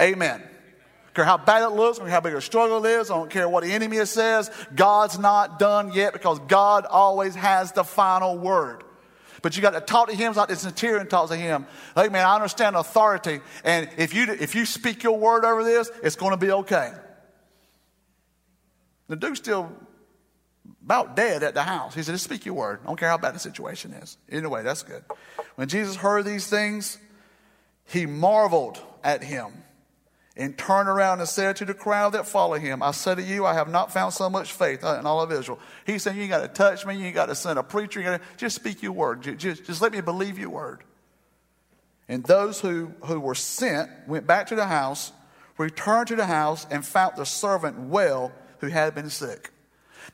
[0.00, 0.40] Amen.
[0.42, 2.90] I don't care how bad it looks, I don't care how big a struggle it
[2.90, 7.36] is, I don't care what the enemy says, God's not done yet because God always
[7.36, 8.82] has the final word.
[9.40, 11.66] But you got to talk to him like the centurion talks to him.
[11.94, 15.92] Like, man, I understand authority, and if you if you speak your word over this,
[16.02, 16.90] it's going to be okay.
[19.06, 19.70] The dude still
[20.86, 21.96] about dead at the house.
[21.96, 22.78] He said, Just speak your word.
[22.84, 24.16] I don't care how bad the situation is.
[24.30, 25.04] Anyway, that's good.
[25.56, 26.98] When Jesus heard these things,
[27.86, 29.64] he marveled at him
[30.36, 33.44] and turned around and said to the crowd that followed him, I say to you,
[33.44, 35.58] I have not found so much faith uh, in all of Israel.
[35.84, 36.96] He said, You ain't got to touch me.
[36.96, 37.98] You ain't got to send a preacher.
[37.98, 39.22] You gotta, just speak your word.
[39.22, 40.84] Just, just let me believe your word.
[42.08, 45.10] And those who, who were sent went back to the house,
[45.58, 49.50] returned to the house, and found the servant well who had been sick.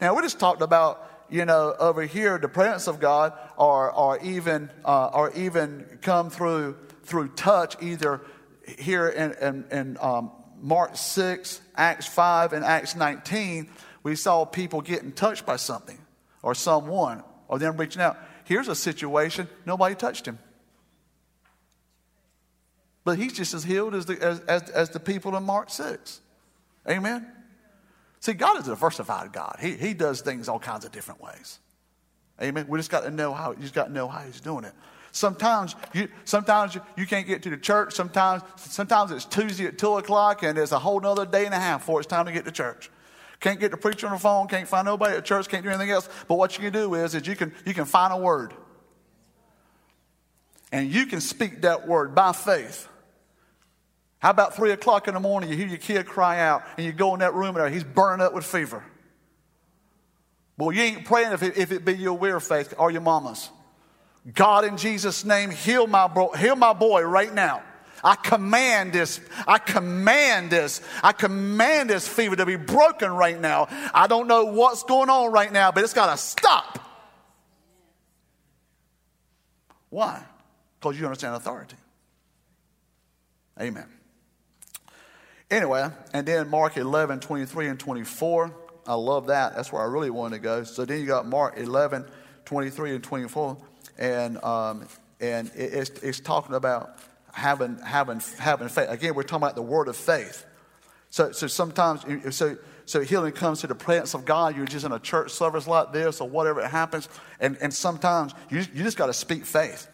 [0.03, 4.19] Now, we just talked about, you know, over here, the presence of God, or, or
[4.19, 8.21] even, uh, or even come through, through touch, either
[8.67, 13.71] here in, in, in um, Mark 6, Acts 5, and Acts 19,
[14.03, 15.99] we saw people getting touched by something
[16.43, 18.19] or someone or them reaching out.
[18.43, 20.41] Here's a situation nobody touched him.
[23.05, 26.21] But he's just as healed as the, as, as, as the people in Mark 6.
[26.91, 27.25] Amen?
[28.23, 29.57] See, God is a diversified God.
[29.61, 31.59] He, he does things all kinds of different ways.
[32.41, 32.67] Amen.
[32.69, 33.51] We just got to know how.
[33.51, 34.73] You just got to know how He's doing it.
[35.11, 37.95] Sometimes you, sometimes you, can't get to the church.
[37.95, 41.59] Sometimes, sometimes it's Tuesday at two o'clock, and it's a whole other day and a
[41.59, 42.93] half before it's time to get to church.
[43.41, 44.47] Can't get the preacher on the phone.
[44.47, 45.49] Can't find nobody at church.
[45.49, 46.09] Can't do anything else.
[46.29, 48.55] But what you can do is, is you can you can find a word,
[50.71, 52.87] and you can speak that word by faith.
[54.23, 56.93] How about three o'clock in the morning, you hear your kid cry out, and you
[56.93, 58.85] go in that room and he's burning up with fever?
[60.57, 63.51] Well, you ain't praying if it, if it be your weird faith or your mama's.
[64.33, 67.65] God, in Jesus' name, heal my, bro, heal my boy right now.
[68.05, 73.67] I command this, I command this, I command this fever to be broken right now.
[73.93, 76.79] I don't know what's going on right now, but it's got to stop.
[79.91, 80.23] Why?
[80.79, 81.77] Because you understand authority.
[83.61, 83.89] Amen.
[85.53, 88.51] Anyway, and then Mark 11, 23 and 24.
[88.87, 89.55] I love that.
[89.55, 90.65] That's where I really wanted to go.
[90.65, 92.07] So then you got Mark 11,
[92.47, 93.59] 23 and 24.
[93.99, 94.87] And, um,
[95.21, 96.97] and it's, it's talking about
[97.35, 98.89] having, having, having faith.
[98.89, 100.47] Again, we're talking about the word of faith.
[101.11, 104.57] So, so sometimes, so, so healing comes to the presence of God.
[104.57, 107.11] You're just in a church service like this or whatever it happens.
[107.41, 109.87] And, and sometimes you, you just got to speak faith.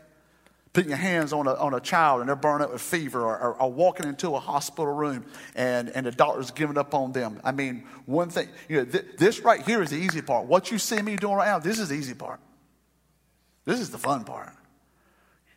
[0.72, 3.38] Putting your hands on a, on a child and they're burning up with fever or,
[3.38, 7.40] or, or, walking into a hospital room and, and the doctor's giving up on them.
[7.42, 10.46] I mean, one thing, you know, th- this right here is the easy part.
[10.46, 12.40] What you see me doing right now, this is the easy part.
[13.64, 14.52] This is the fun part.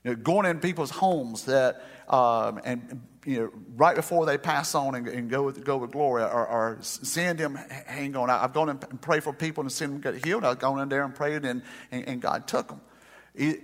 [0.04, 4.74] You know, going in people's homes that, um, and you know, right before they pass
[4.74, 7.56] on and, and go, with, go with glory, or, or seeing them
[7.86, 8.30] hang on.
[8.30, 10.44] I've gone and prayed for people and seen them get healed.
[10.44, 12.82] I've gone in there and prayed, and, and, and God took them.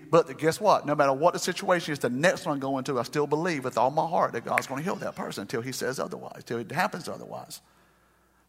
[0.10, 0.86] But guess what?
[0.86, 3.66] No matter what the situation is, the next one I'm going to, I still believe
[3.66, 6.38] with all my heart that God's going to heal that person until He says otherwise,
[6.38, 7.62] until it happens otherwise.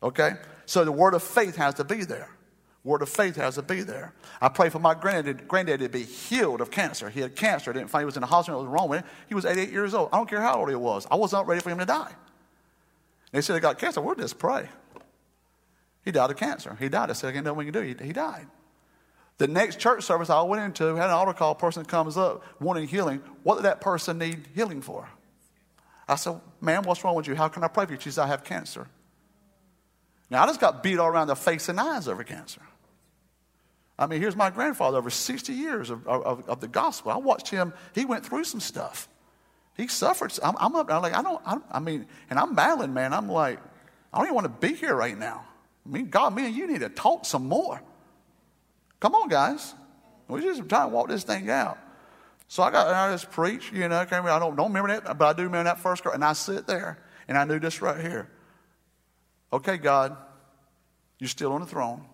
[0.02, 0.34] Okay?
[0.66, 2.30] So the word of faith has to be there.
[2.84, 4.14] Word of faith has to be there.
[4.40, 7.10] I pray for my granddad, to be healed of cancer.
[7.10, 7.70] He had cancer.
[7.70, 8.60] I didn't find he was in the hospital.
[8.60, 9.10] It was wrong with him.
[9.26, 10.10] He was 88 years old.
[10.12, 11.06] I don't care how old he was.
[11.10, 12.12] I was not ready for him to die.
[13.32, 14.00] They said he got cancer.
[14.00, 14.68] We'll just pray.
[16.04, 16.76] He died of cancer.
[16.78, 17.10] He died.
[17.10, 17.80] I said, I can't know what we can do.
[17.80, 18.46] He, he died.
[19.38, 21.54] The next church service I went into had an altar call.
[21.54, 23.22] Person comes up wanting healing.
[23.44, 25.08] What did that person need healing for?
[26.08, 27.36] I said, Ma'am, what's wrong with you?
[27.36, 28.00] How can I pray for you?
[28.00, 28.88] She said, I have cancer.
[30.30, 32.60] Now, I just got beat all around the face and eyes over cancer.
[33.98, 37.10] I mean, here's my grandfather over 60 years of, of, of the gospel.
[37.10, 39.08] I watched him, he went through some stuff.
[39.76, 40.36] He suffered.
[40.42, 43.12] I'm, I'm up, I'm like, I don't, I, I mean, and I'm battling, man.
[43.12, 43.58] I'm like,
[44.12, 45.44] I don't even want to be here right now.
[45.86, 47.80] I mean, God, me and you need to talk some more.
[49.00, 49.74] Come on, guys.
[50.26, 51.78] We just trying to walk this thing out.
[52.48, 53.98] So I got, I just preach, you know.
[53.98, 56.98] I don't, don't remember that, but I do remember that first, and I sit there,
[57.28, 58.30] and I knew this right here.
[59.52, 60.16] Okay, God,
[61.18, 62.04] you're still on the throne.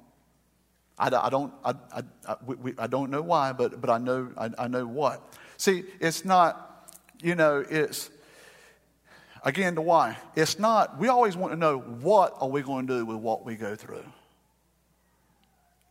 [0.99, 4.51] I, I don't, I, I, we, I, don't know why, but, but I, know, I,
[4.59, 5.35] I know what.
[5.57, 8.11] See, it's not, you know, it's,
[9.45, 10.17] again, the why.
[10.37, 13.45] It's not, we always want to know what are we going to do with what
[13.45, 14.05] we go through.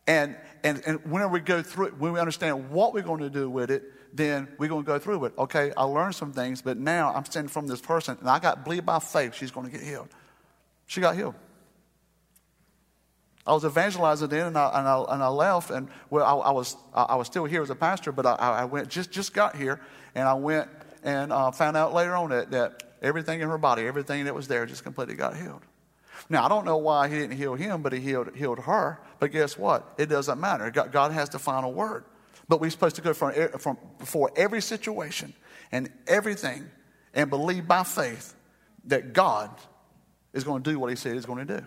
[0.06, 3.30] And, and, and whenever we go through it, when we understand what we're going to
[3.30, 5.32] do with it, then we're going to go through it.
[5.38, 8.64] Okay, I learned some things, but now I'm standing from this person, and I got
[8.64, 10.08] believed by faith she's going to get healed.
[10.86, 11.34] She got healed.
[13.46, 16.50] I was evangelizing then, and I, and I, and I left, and well, I, I,
[16.52, 19.56] was I was still here as a pastor, but I, I went just just got
[19.56, 19.80] here,
[20.14, 20.68] and I went
[21.02, 24.48] and uh, found out later on that, that everything in her body, everything that was
[24.48, 25.60] there, just completely got healed.
[26.28, 29.00] Now I don't know why he didn't heal him, but he healed healed her.
[29.18, 29.94] But guess what?
[29.98, 30.70] It doesn't matter.
[30.70, 32.04] God, has the final word.
[32.48, 35.32] But we're supposed to go from, from before every situation
[35.72, 36.70] and everything,
[37.14, 38.34] and believe by faith
[38.86, 39.50] that God
[40.32, 41.66] is going to do what He said He's going to do.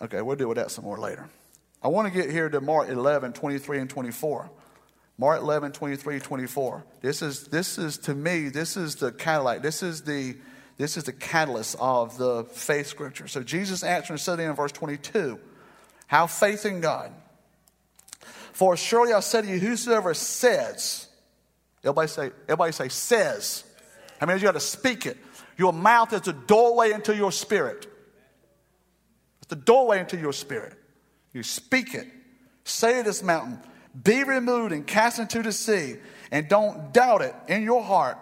[0.00, 1.28] Okay, we'll deal with that some more later.
[1.82, 4.50] I want to get here to Mark 11, 23 and 24.
[5.16, 6.84] Mark 11, 23, 24.
[7.00, 9.62] This is, this is to me, this is the catalyst.
[9.62, 10.36] This is the,
[10.78, 13.26] this is the catalyst of the faith scripture.
[13.26, 15.38] So Jesus answered and said in verse 22,
[16.06, 17.12] Have faith in God.
[18.52, 21.08] For surely I say to you, whosoever says,
[21.82, 23.64] everybody say, everybody say, says.
[24.20, 25.16] I mean, you got to speak it.
[25.56, 27.86] Your mouth is the doorway into your spirit
[29.38, 30.74] It's the doorway into your spirit.
[31.32, 32.06] You speak it.
[32.64, 33.60] Say to this mountain,
[34.00, 35.96] be removed and cast into the sea,
[36.30, 38.18] and don't doubt it in your heart,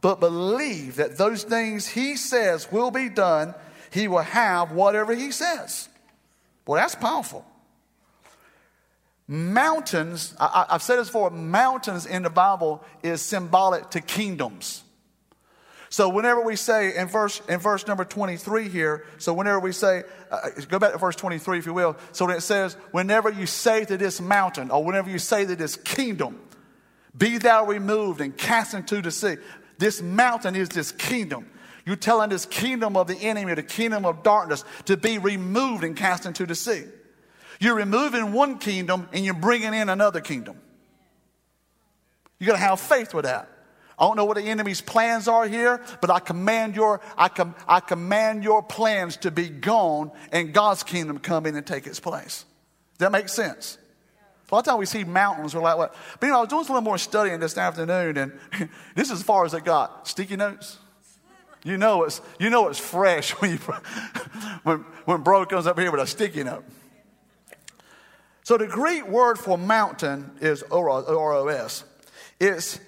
[0.00, 3.54] but believe that those things he says will be done.
[3.90, 5.88] He will have whatever he says.
[6.64, 7.44] Boy, that's powerful.
[9.26, 14.82] Mountains, I, have said this before, mountains in the Bible is symbolic to kingdoms.
[15.88, 20.04] So whenever we say in verse in verse number 23 here, so whenever we say,
[20.30, 21.96] uh, go back to verse 23 if you will.
[22.12, 25.56] So when it says, whenever you say to this mountain, or whenever you say to
[25.56, 26.38] this kingdom,
[27.16, 29.36] be thou removed and cast into the sea.
[29.80, 31.46] This mountain is this kingdom.
[31.86, 35.96] You're telling this kingdom of the enemy, the kingdom of darkness, to be removed and
[35.96, 36.84] cast into the sea.
[37.60, 40.60] You're removing one kingdom and you're bringing in another kingdom.
[42.38, 43.48] You got to have faith with that.
[43.98, 47.54] I don't know what the enemy's plans are here, but I command your, I, com,
[47.66, 52.00] I command your plans to be gone and God's kingdom come in and take its
[52.00, 52.44] place.
[52.98, 53.78] That make sense?
[54.50, 55.94] A lot of times we see mountains, we're like, what?
[56.18, 58.32] But you know, I was doing a little more studying this afternoon, and
[58.96, 60.08] this is as far as it got.
[60.08, 60.78] Sticky notes.
[61.62, 63.58] You know it's, you know it's fresh when, you,
[64.62, 66.64] when, when bro comes up here with a sticky note.
[68.42, 71.84] So the Greek word for mountain is oros.
[72.40, 72.80] It's,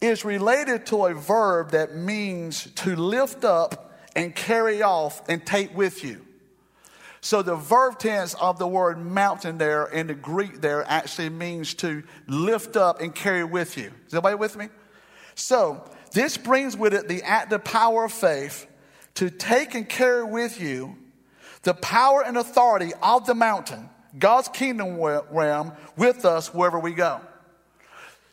[0.00, 5.76] it's related to a verb that means to lift up and carry off and take
[5.76, 6.24] with you.
[7.26, 11.74] So the verb tense of the word mountain there in the Greek there actually means
[11.74, 13.86] to lift up and carry with you.
[14.06, 14.68] Is everybody with me?
[15.34, 18.68] So this brings with it the active power of faith
[19.14, 20.96] to take and carry with you
[21.62, 27.20] the power and authority of the mountain, God's kingdom realm, with us wherever we go.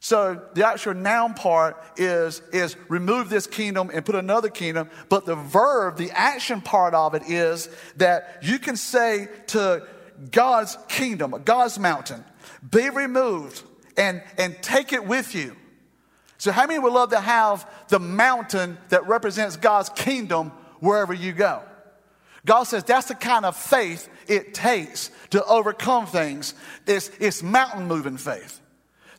[0.03, 4.89] So the actual noun part is, is remove this kingdom and put another kingdom.
[5.07, 9.87] But the verb, the action part of it is that you can say to
[10.29, 12.25] God's kingdom, God's mountain,
[12.69, 13.63] be removed
[13.95, 15.55] and, and take it with you.
[16.37, 20.49] So how many would love to have the mountain that represents God's kingdom
[20.81, 21.61] wherever you go?
[22.45, 26.55] God says that's the kind of faith it takes to overcome things.
[26.85, 28.59] It's, it's mountain moving faith.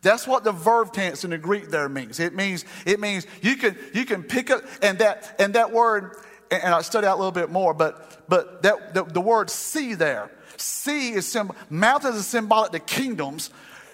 [0.05, 2.21] That's what the verb tense in the Greek there means.
[2.21, 6.17] It means it means you can you can pick up and that and that word
[6.51, 9.95] and I study out a little bit more, but but that the, the word sea
[9.95, 11.57] there, sea is symbol.
[11.71, 13.51] Mountains is symbolic to kingdoms.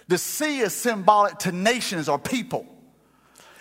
[0.09, 2.67] The sea is symbolic to nations or people.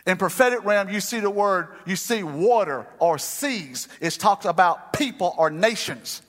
[0.07, 3.87] In prophetic realm, you see the word, you see water or seas.
[4.01, 6.23] It talks about people or nations.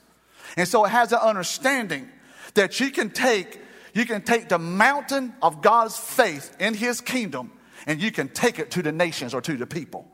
[0.55, 2.07] And so it has an understanding
[2.53, 3.60] that you can take
[3.93, 7.51] you can take the mountain of God's faith in his kingdom
[7.85, 10.07] and you can take it to the nations or to the people.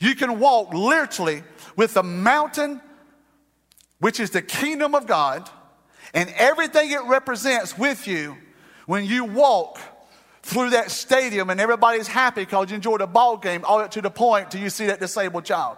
[0.00, 1.42] You can walk literally
[1.76, 2.80] with the mountain,
[3.98, 5.50] which is the kingdom of God,
[6.14, 8.36] and everything it represents with you
[8.86, 9.80] when you walk
[10.42, 14.00] through that stadium and everybody's happy because you enjoyed a ball game all up to
[14.00, 15.76] the point till you see that disabled child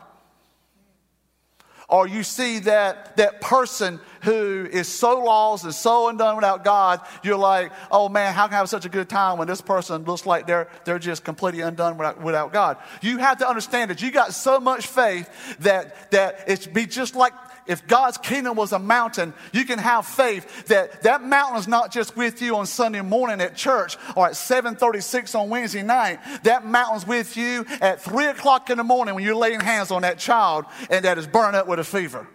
[1.91, 7.01] or you see that, that person who is so lost and so undone without God,
[7.25, 10.05] you're like, oh man, how can I have such a good time when this person
[10.05, 12.77] looks like they're, they're just completely undone without, without God?
[13.03, 15.29] You have to understand that you got so much faith
[15.61, 17.33] that, that it's be just like
[17.67, 21.93] if God's kingdom was a mountain, you can have faith that that mountain is not
[21.93, 26.19] just with you on Sunday morning at church or at 736 on Wednesday night.
[26.45, 30.03] That mountain's with you at 3 o'clock in the morning when you're laying hands on
[30.03, 32.27] that child and that is burning up with a fever.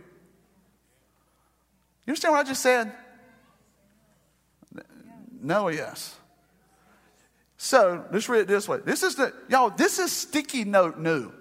[2.06, 2.94] You understand what I just said?
[5.42, 6.16] No, yes.
[7.58, 8.80] So let's read it this way.
[8.84, 11.32] This is the, y'all, this is sticky note new.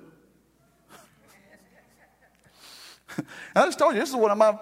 [3.57, 4.59] I just told you, this is one of my,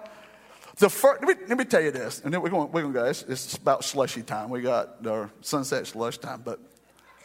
[0.79, 2.95] the first, let me, let me tell you this, and then we're going, we're going
[2.95, 3.05] to go.
[3.07, 4.51] It's, it's about slushy time.
[4.51, 6.43] We got our sunset slush time.
[6.45, 6.61] But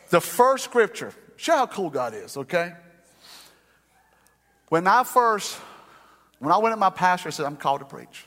[0.10, 2.74] the first scripture, show how cool God is, okay?
[4.70, 5.58] When I first,
[6.40, 8.26] when I went to my pastor, I said, I'm called to preach.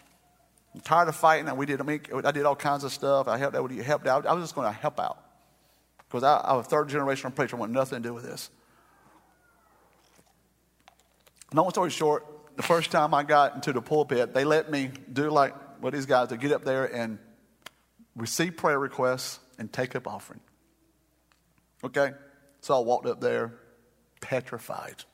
[0.74, 1.48] I'm tired of fighting.
[1.48, 3.28] And we did, I, mean, I did all kinds of stuff.
[3.28, 3.70] I helped out.
[3.70, 4.26] Helped out.
[4.26, 5.22] I was just going to help out.
[6.08, 7.56] Because I, I'm a third generation preacher.
[7.56, 8.50] I want nothing to do with this.
[11.52, 12.24] Long story short,
[12.60, 16.04] the first time I got into the pulpit, they let me do like what these
[16.04, 17.18] guys do get up there and
[18.14, 20.40] receive prayer requests and take up offering.
[21.82, 22.12] Okay?
[22.60, 23.54] So I walked up there,
[24.20, 25.04] petrified.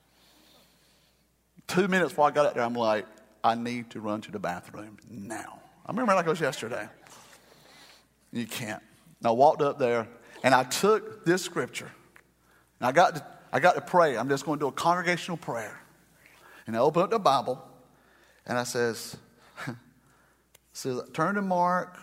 [1.69, 3.07] Two minutes before I got up there, I'm like,
[3.45, 5.61] I need to run to the bathroom now.
[5.87, 6.89] I remember like it was yesterday.
[8.33, 8.83] You can't.
[9.21, 10.09] And I walked up there
[10.43, 11.93] and I took this scripture.
[12.81, 14.19] And I got to, I got to pray.
[14.19, 15.81] I'm just going to do a congregational prayer.
[16.67, 17.63] And I open up the Bible
[18.47, 19.17] and I says,
[20.73, 21.97] says turn to Mark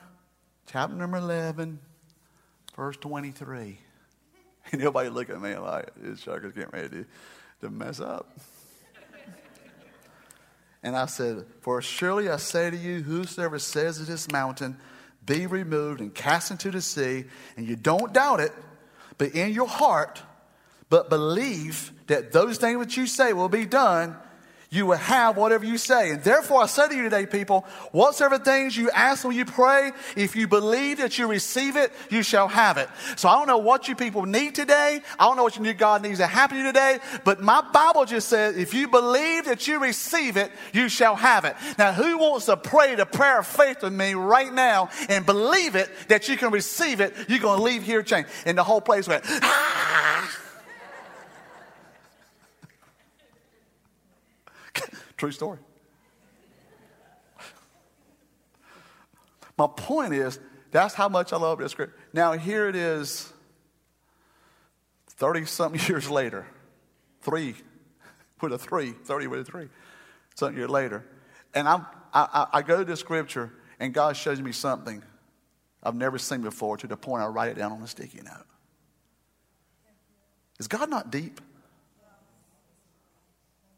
[0.68, 1.80] chapter number 11,
[2.76, 3.80] verse 23.
[4.72, 7.06] And everybody look at me like, this sucker's getting ready
[7.62, 8.32] to, mess up.
[10.84, 14.78] and I said, For surely I say to you, whosoever says to this mountain,
[15.26, 17.26] be removed and cast into the sea,
[17.58, 18.54] and you don't doubt it,
[19.18, 20.22] but in your heart,
[20.90, 24.16] but believe that those things that you say will be done,
[24.74, 26.10] you will have whatever you say.
[26.10, 27.62] And therefore, I say to you today, people,
[27.92, 32.24] whatsoever things you ask when you pray, if you believe that you receive it, you
[32.24, 32.90] shall have it.
[33.16, 35.02] So I don't know what you people need today.
[35.20, 36.98] I don't know what you need God needs to happen to you today.
[37.24, 41.46] But my Bible just says, if you believe that you receive it, you shall have
[41.46, 41.56] it.
[41.78, 45.76] Now, who wants to pray the prayer of faith with me right now and believe
[45.76, 47.14] it that you can receive it?
[47.30, 48.30] You're going to leave here changed.
[48.48, 50.43] And the whole place went, ah!
[55.18, 55.60] True story.
[59.58, 60.40] My point is,
[60.72, 61.98] that's how much I love this script.
[62.14, 63.32] Now, here it is
[65.08, 66.48] 30 something years later.
[67.22, 67.56] Three
[68.42, 69.70] with a three, 30 with a three,
[70.36, 71.06] something year later.
[71.54, 75.02] And I'm, I, I, I go to scripture, and God shows me something
[75.82, 78.46] I've never seen before to the point I write it down on a sticky note.
[80.60, 81.40] Is God not deep?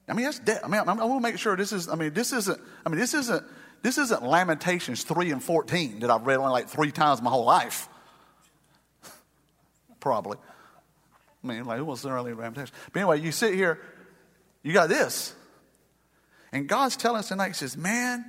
[0.08, 1.89] I mean, that's de- I mean, I, I want to make sure this is.
[1.89, 2.60] I mean, this isn't.
[2.86, 3.43] I mean, this isn't.
[3.82, 7.45] This isn't Lamentations three and fourteen that I've read only like three times my whole
[7.45, 7.88] life.
[9.99, 10.38] Probably.
[11.43, 12.72] I mean, like it was early Lamentations.
[12.93, 13.80] But anyway, you sit here,
[14.64, 15.34] you got this,
[16.51, 17.49] and God's telling us tonight.
[17.49, 18.26] He says, "Man,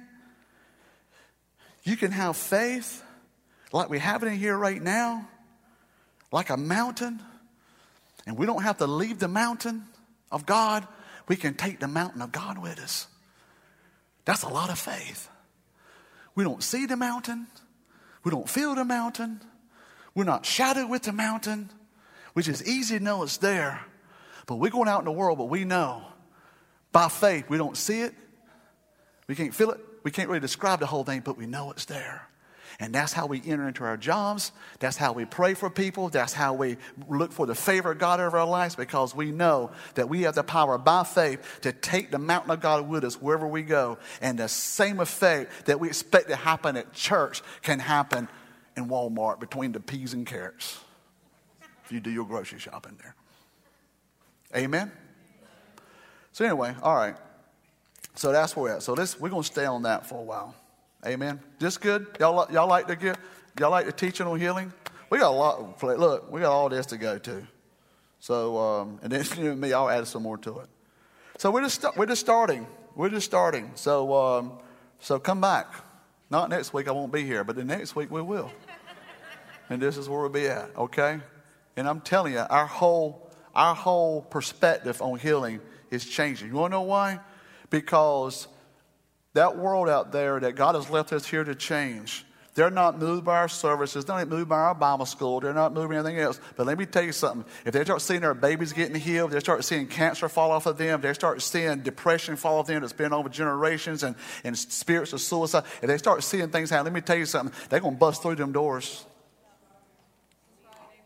[1.85, 3.03] you can have faith
[3.73, 5.29] like we have it in here right now,
[6.33, 7.21] like a mountain,
[8.27, 9.85] and we don't have to leave the mountain
[10.33, 10.89] of God."
[11.29, 13.09] We can take the mountain of God with us.
[14.25, 15.29] That's a lot of faith.
[16.35, 17.47] We don't see the mountain,
[18.23, 19.41] we don't feel the mountain,
[20.15, 21.71] we're not shadowed with the mountain,
[22.35, 23.81] which is easy to know it's there.
[24.47, 26.03] But we're going out in the world, but we know
[26.93, 28.15] by faith we don't see it,
[29.27, 31.87] we can't feel it, we can't really describe the whole thing, but we know it's
[31.87, 32.29] there.
[32.79, 34.53] And that's how we enter into our jobs.
[34.81, 36.11] That's how we pray for people.
[36.11, 36.77] That's how we
[37.09, 40.35] look for the favor of God over our lives because we know that we have
[40.35, 43.99] the power by faith to take the mountain of God with us wherever we go.
[44.21, 48.29] And the same effect that we expect to happen at church can happen
[48.77, 50.79] in Walmart between the peas and carrots
[51.87, 53.15] if you do your grocery shopping there.
[54.55, 54.91] Amen?
[56.33, 57.17] So, anyway, all right.
[58.17, 58.83] So that's where we're at.
[58.83, 60.55] So, this, we're going to stay on that for a while.
[61.05, 61.41] Amen.
[61.61, 62.07] Just good.
[62.19, 63.19] Y'all, y'all like to get,
[63.59, 64.73] y'all like the teaching on healing?
[65.11, 65.83] We got a lot.
[65.83, 67.47] Look, we got all this to go to.
[68.19, 70.69] So, um, and then you and me, I'll add some more to it.
[71.39, 72.67] So we're just we're just starting.
[72.95, 73.71] We're just starting.
[73.75, 74.53] So um,
[75.01, 75.67] so come back.
[76.31, 76.89] Not next week.
[76.89, 78.51] I won't be here, but the next week we will.
[79.71, 80.71] and this is where we'll be at.
[80.77, 81.21] Okay.
[81.77, 86.49] And I'm telling you, our whole our whole perspective on healing is changing.
[86.49, 87.21] You want to know why?
[87.71, 88.49] Because
[89.37, 92.25] that world out there that God has left us here to change.
[92.55, 94.07] They're not moved by our services.
[94.07, 95.41] They're not moved by our Bible school.
[95.41, 96.41] They're not moved by anything else.
[96.57, 97.45] But let me tell you something.
[97.67, 100.79] If they start seeing their babies getting healed, they start seeing cancer fall off of
[100.79, 105.13] them, they start seeing depression fall off them that's been over generations and, and spirits
[105.13, 107.55] of suicide, if they start seeing things happen, let me tell you something.
[107.69, 109.05] They're going to bust through them doors.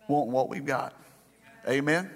[0.06, 0.94] Want what we've got.
[1.68, 2.08] Amen?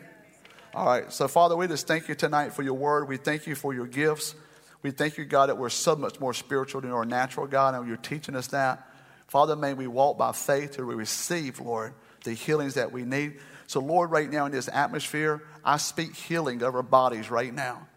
[0.72, 1.12] All right.
[1.12, 3.08] So, Father, we just thank you tonight for your word.
[3.08, 4.36] We thank you for your gifts.
[4.84, 7.88] We thank you, God, that we're so much more spiritual than our natural, God, and
[7.88, 8.86] you're teaching us that.
[9.28, 13.40] Father, may we walk by faith till we receive, Lord, the healings that we need.
[13.66, 17.88] So, Lord, right now in this atmosphere, I speak healing over our bodies right now.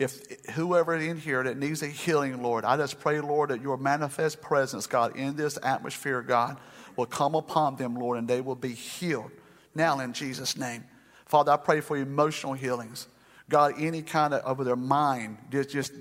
[0.00, 3.76] If whoever in here that needs a healing, Lord, I just pray, Lord, that your
[3.76, 6.56] manifest presence, God, in this atmosphere, God,
[6.96, 9.30] will come upon them, Lord, and they will be healed.
[9.72, 10.82] Now, in Jesus' name.
[11.26, 13.06] Father, I pray for emotional healings.
[13.48, 15.92] God, any kind of over their mind, just, just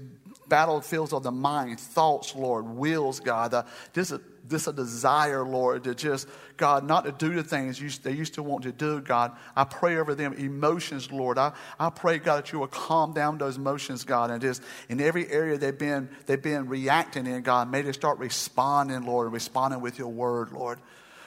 [0.48, 3.54] battlefields of the mind, thoughts, Lord, wills, God.
[3.54, 6.28] Uh, just, a, just a desire, Lord, to just,
[6.58, 9.34] God, not to do the things you, they used to want to do, God.
[9.56, 11.38] I pray over them emotions, Lord.
[11.38, 15.02] I, I pray, God, that you will calm down those emotions, God, and just in
[15.02, 19.82] every area they've been, they've been reacting in, God, may they start responding, Lord, responding
[19.82, 20.80] with your word, Lord.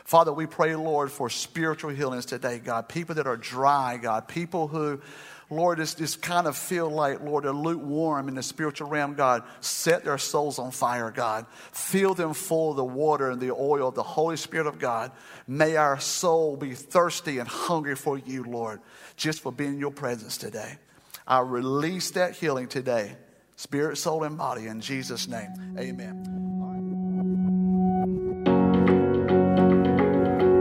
[0.05, 2.89] Father, we pray, Lord, for spiritual healings today, God.
[2.89, 4.27] People that are dry, God.
[4.27, 5.01] People who,
[5.51, 9.43] Lord, just, just kind of feel like, Lord, they're lukewarm in the spiritual realm, God.
[9.61, 11.47] Set their souls on fire, God.
[11.73, 15.11] Fill them full of the water and the oil of the Holy Spirit of God.
[15.49, 18.81] May our soul be thirsty and hungry for you, Lord,
[19.17, 20.77] just for being in your presence today.
[21.27, 23.17] I release that healing today,
[23.57, 25.77] spirit, soul, and body, in Jesus' name.
[25.77, 27.60] Amen.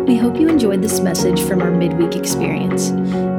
[0.10, 2.90] We hope you enjoyed this message from our midweek experience.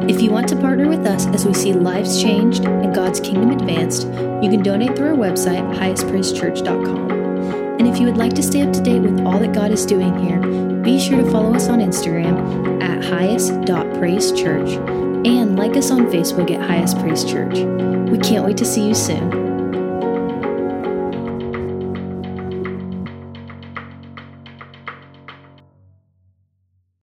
[0.08, 3.50] If you want to partner with us as we see lives changed and God's kingdom
[3.50, 7.10] advanced, you can donate through our website, highestpraisechurch.com.
[7.10, 9.84] And if you would like to stay up to date with all that God is
[9.84, 10.38] doing here,
[10.80, 16.62] be sure to follow us on Instagram at highest.praisechurch and like us on Facebook at
[16.62, 17.58] Highest Praise Church.
[18.08, 19.49] We can't wait to see you soon.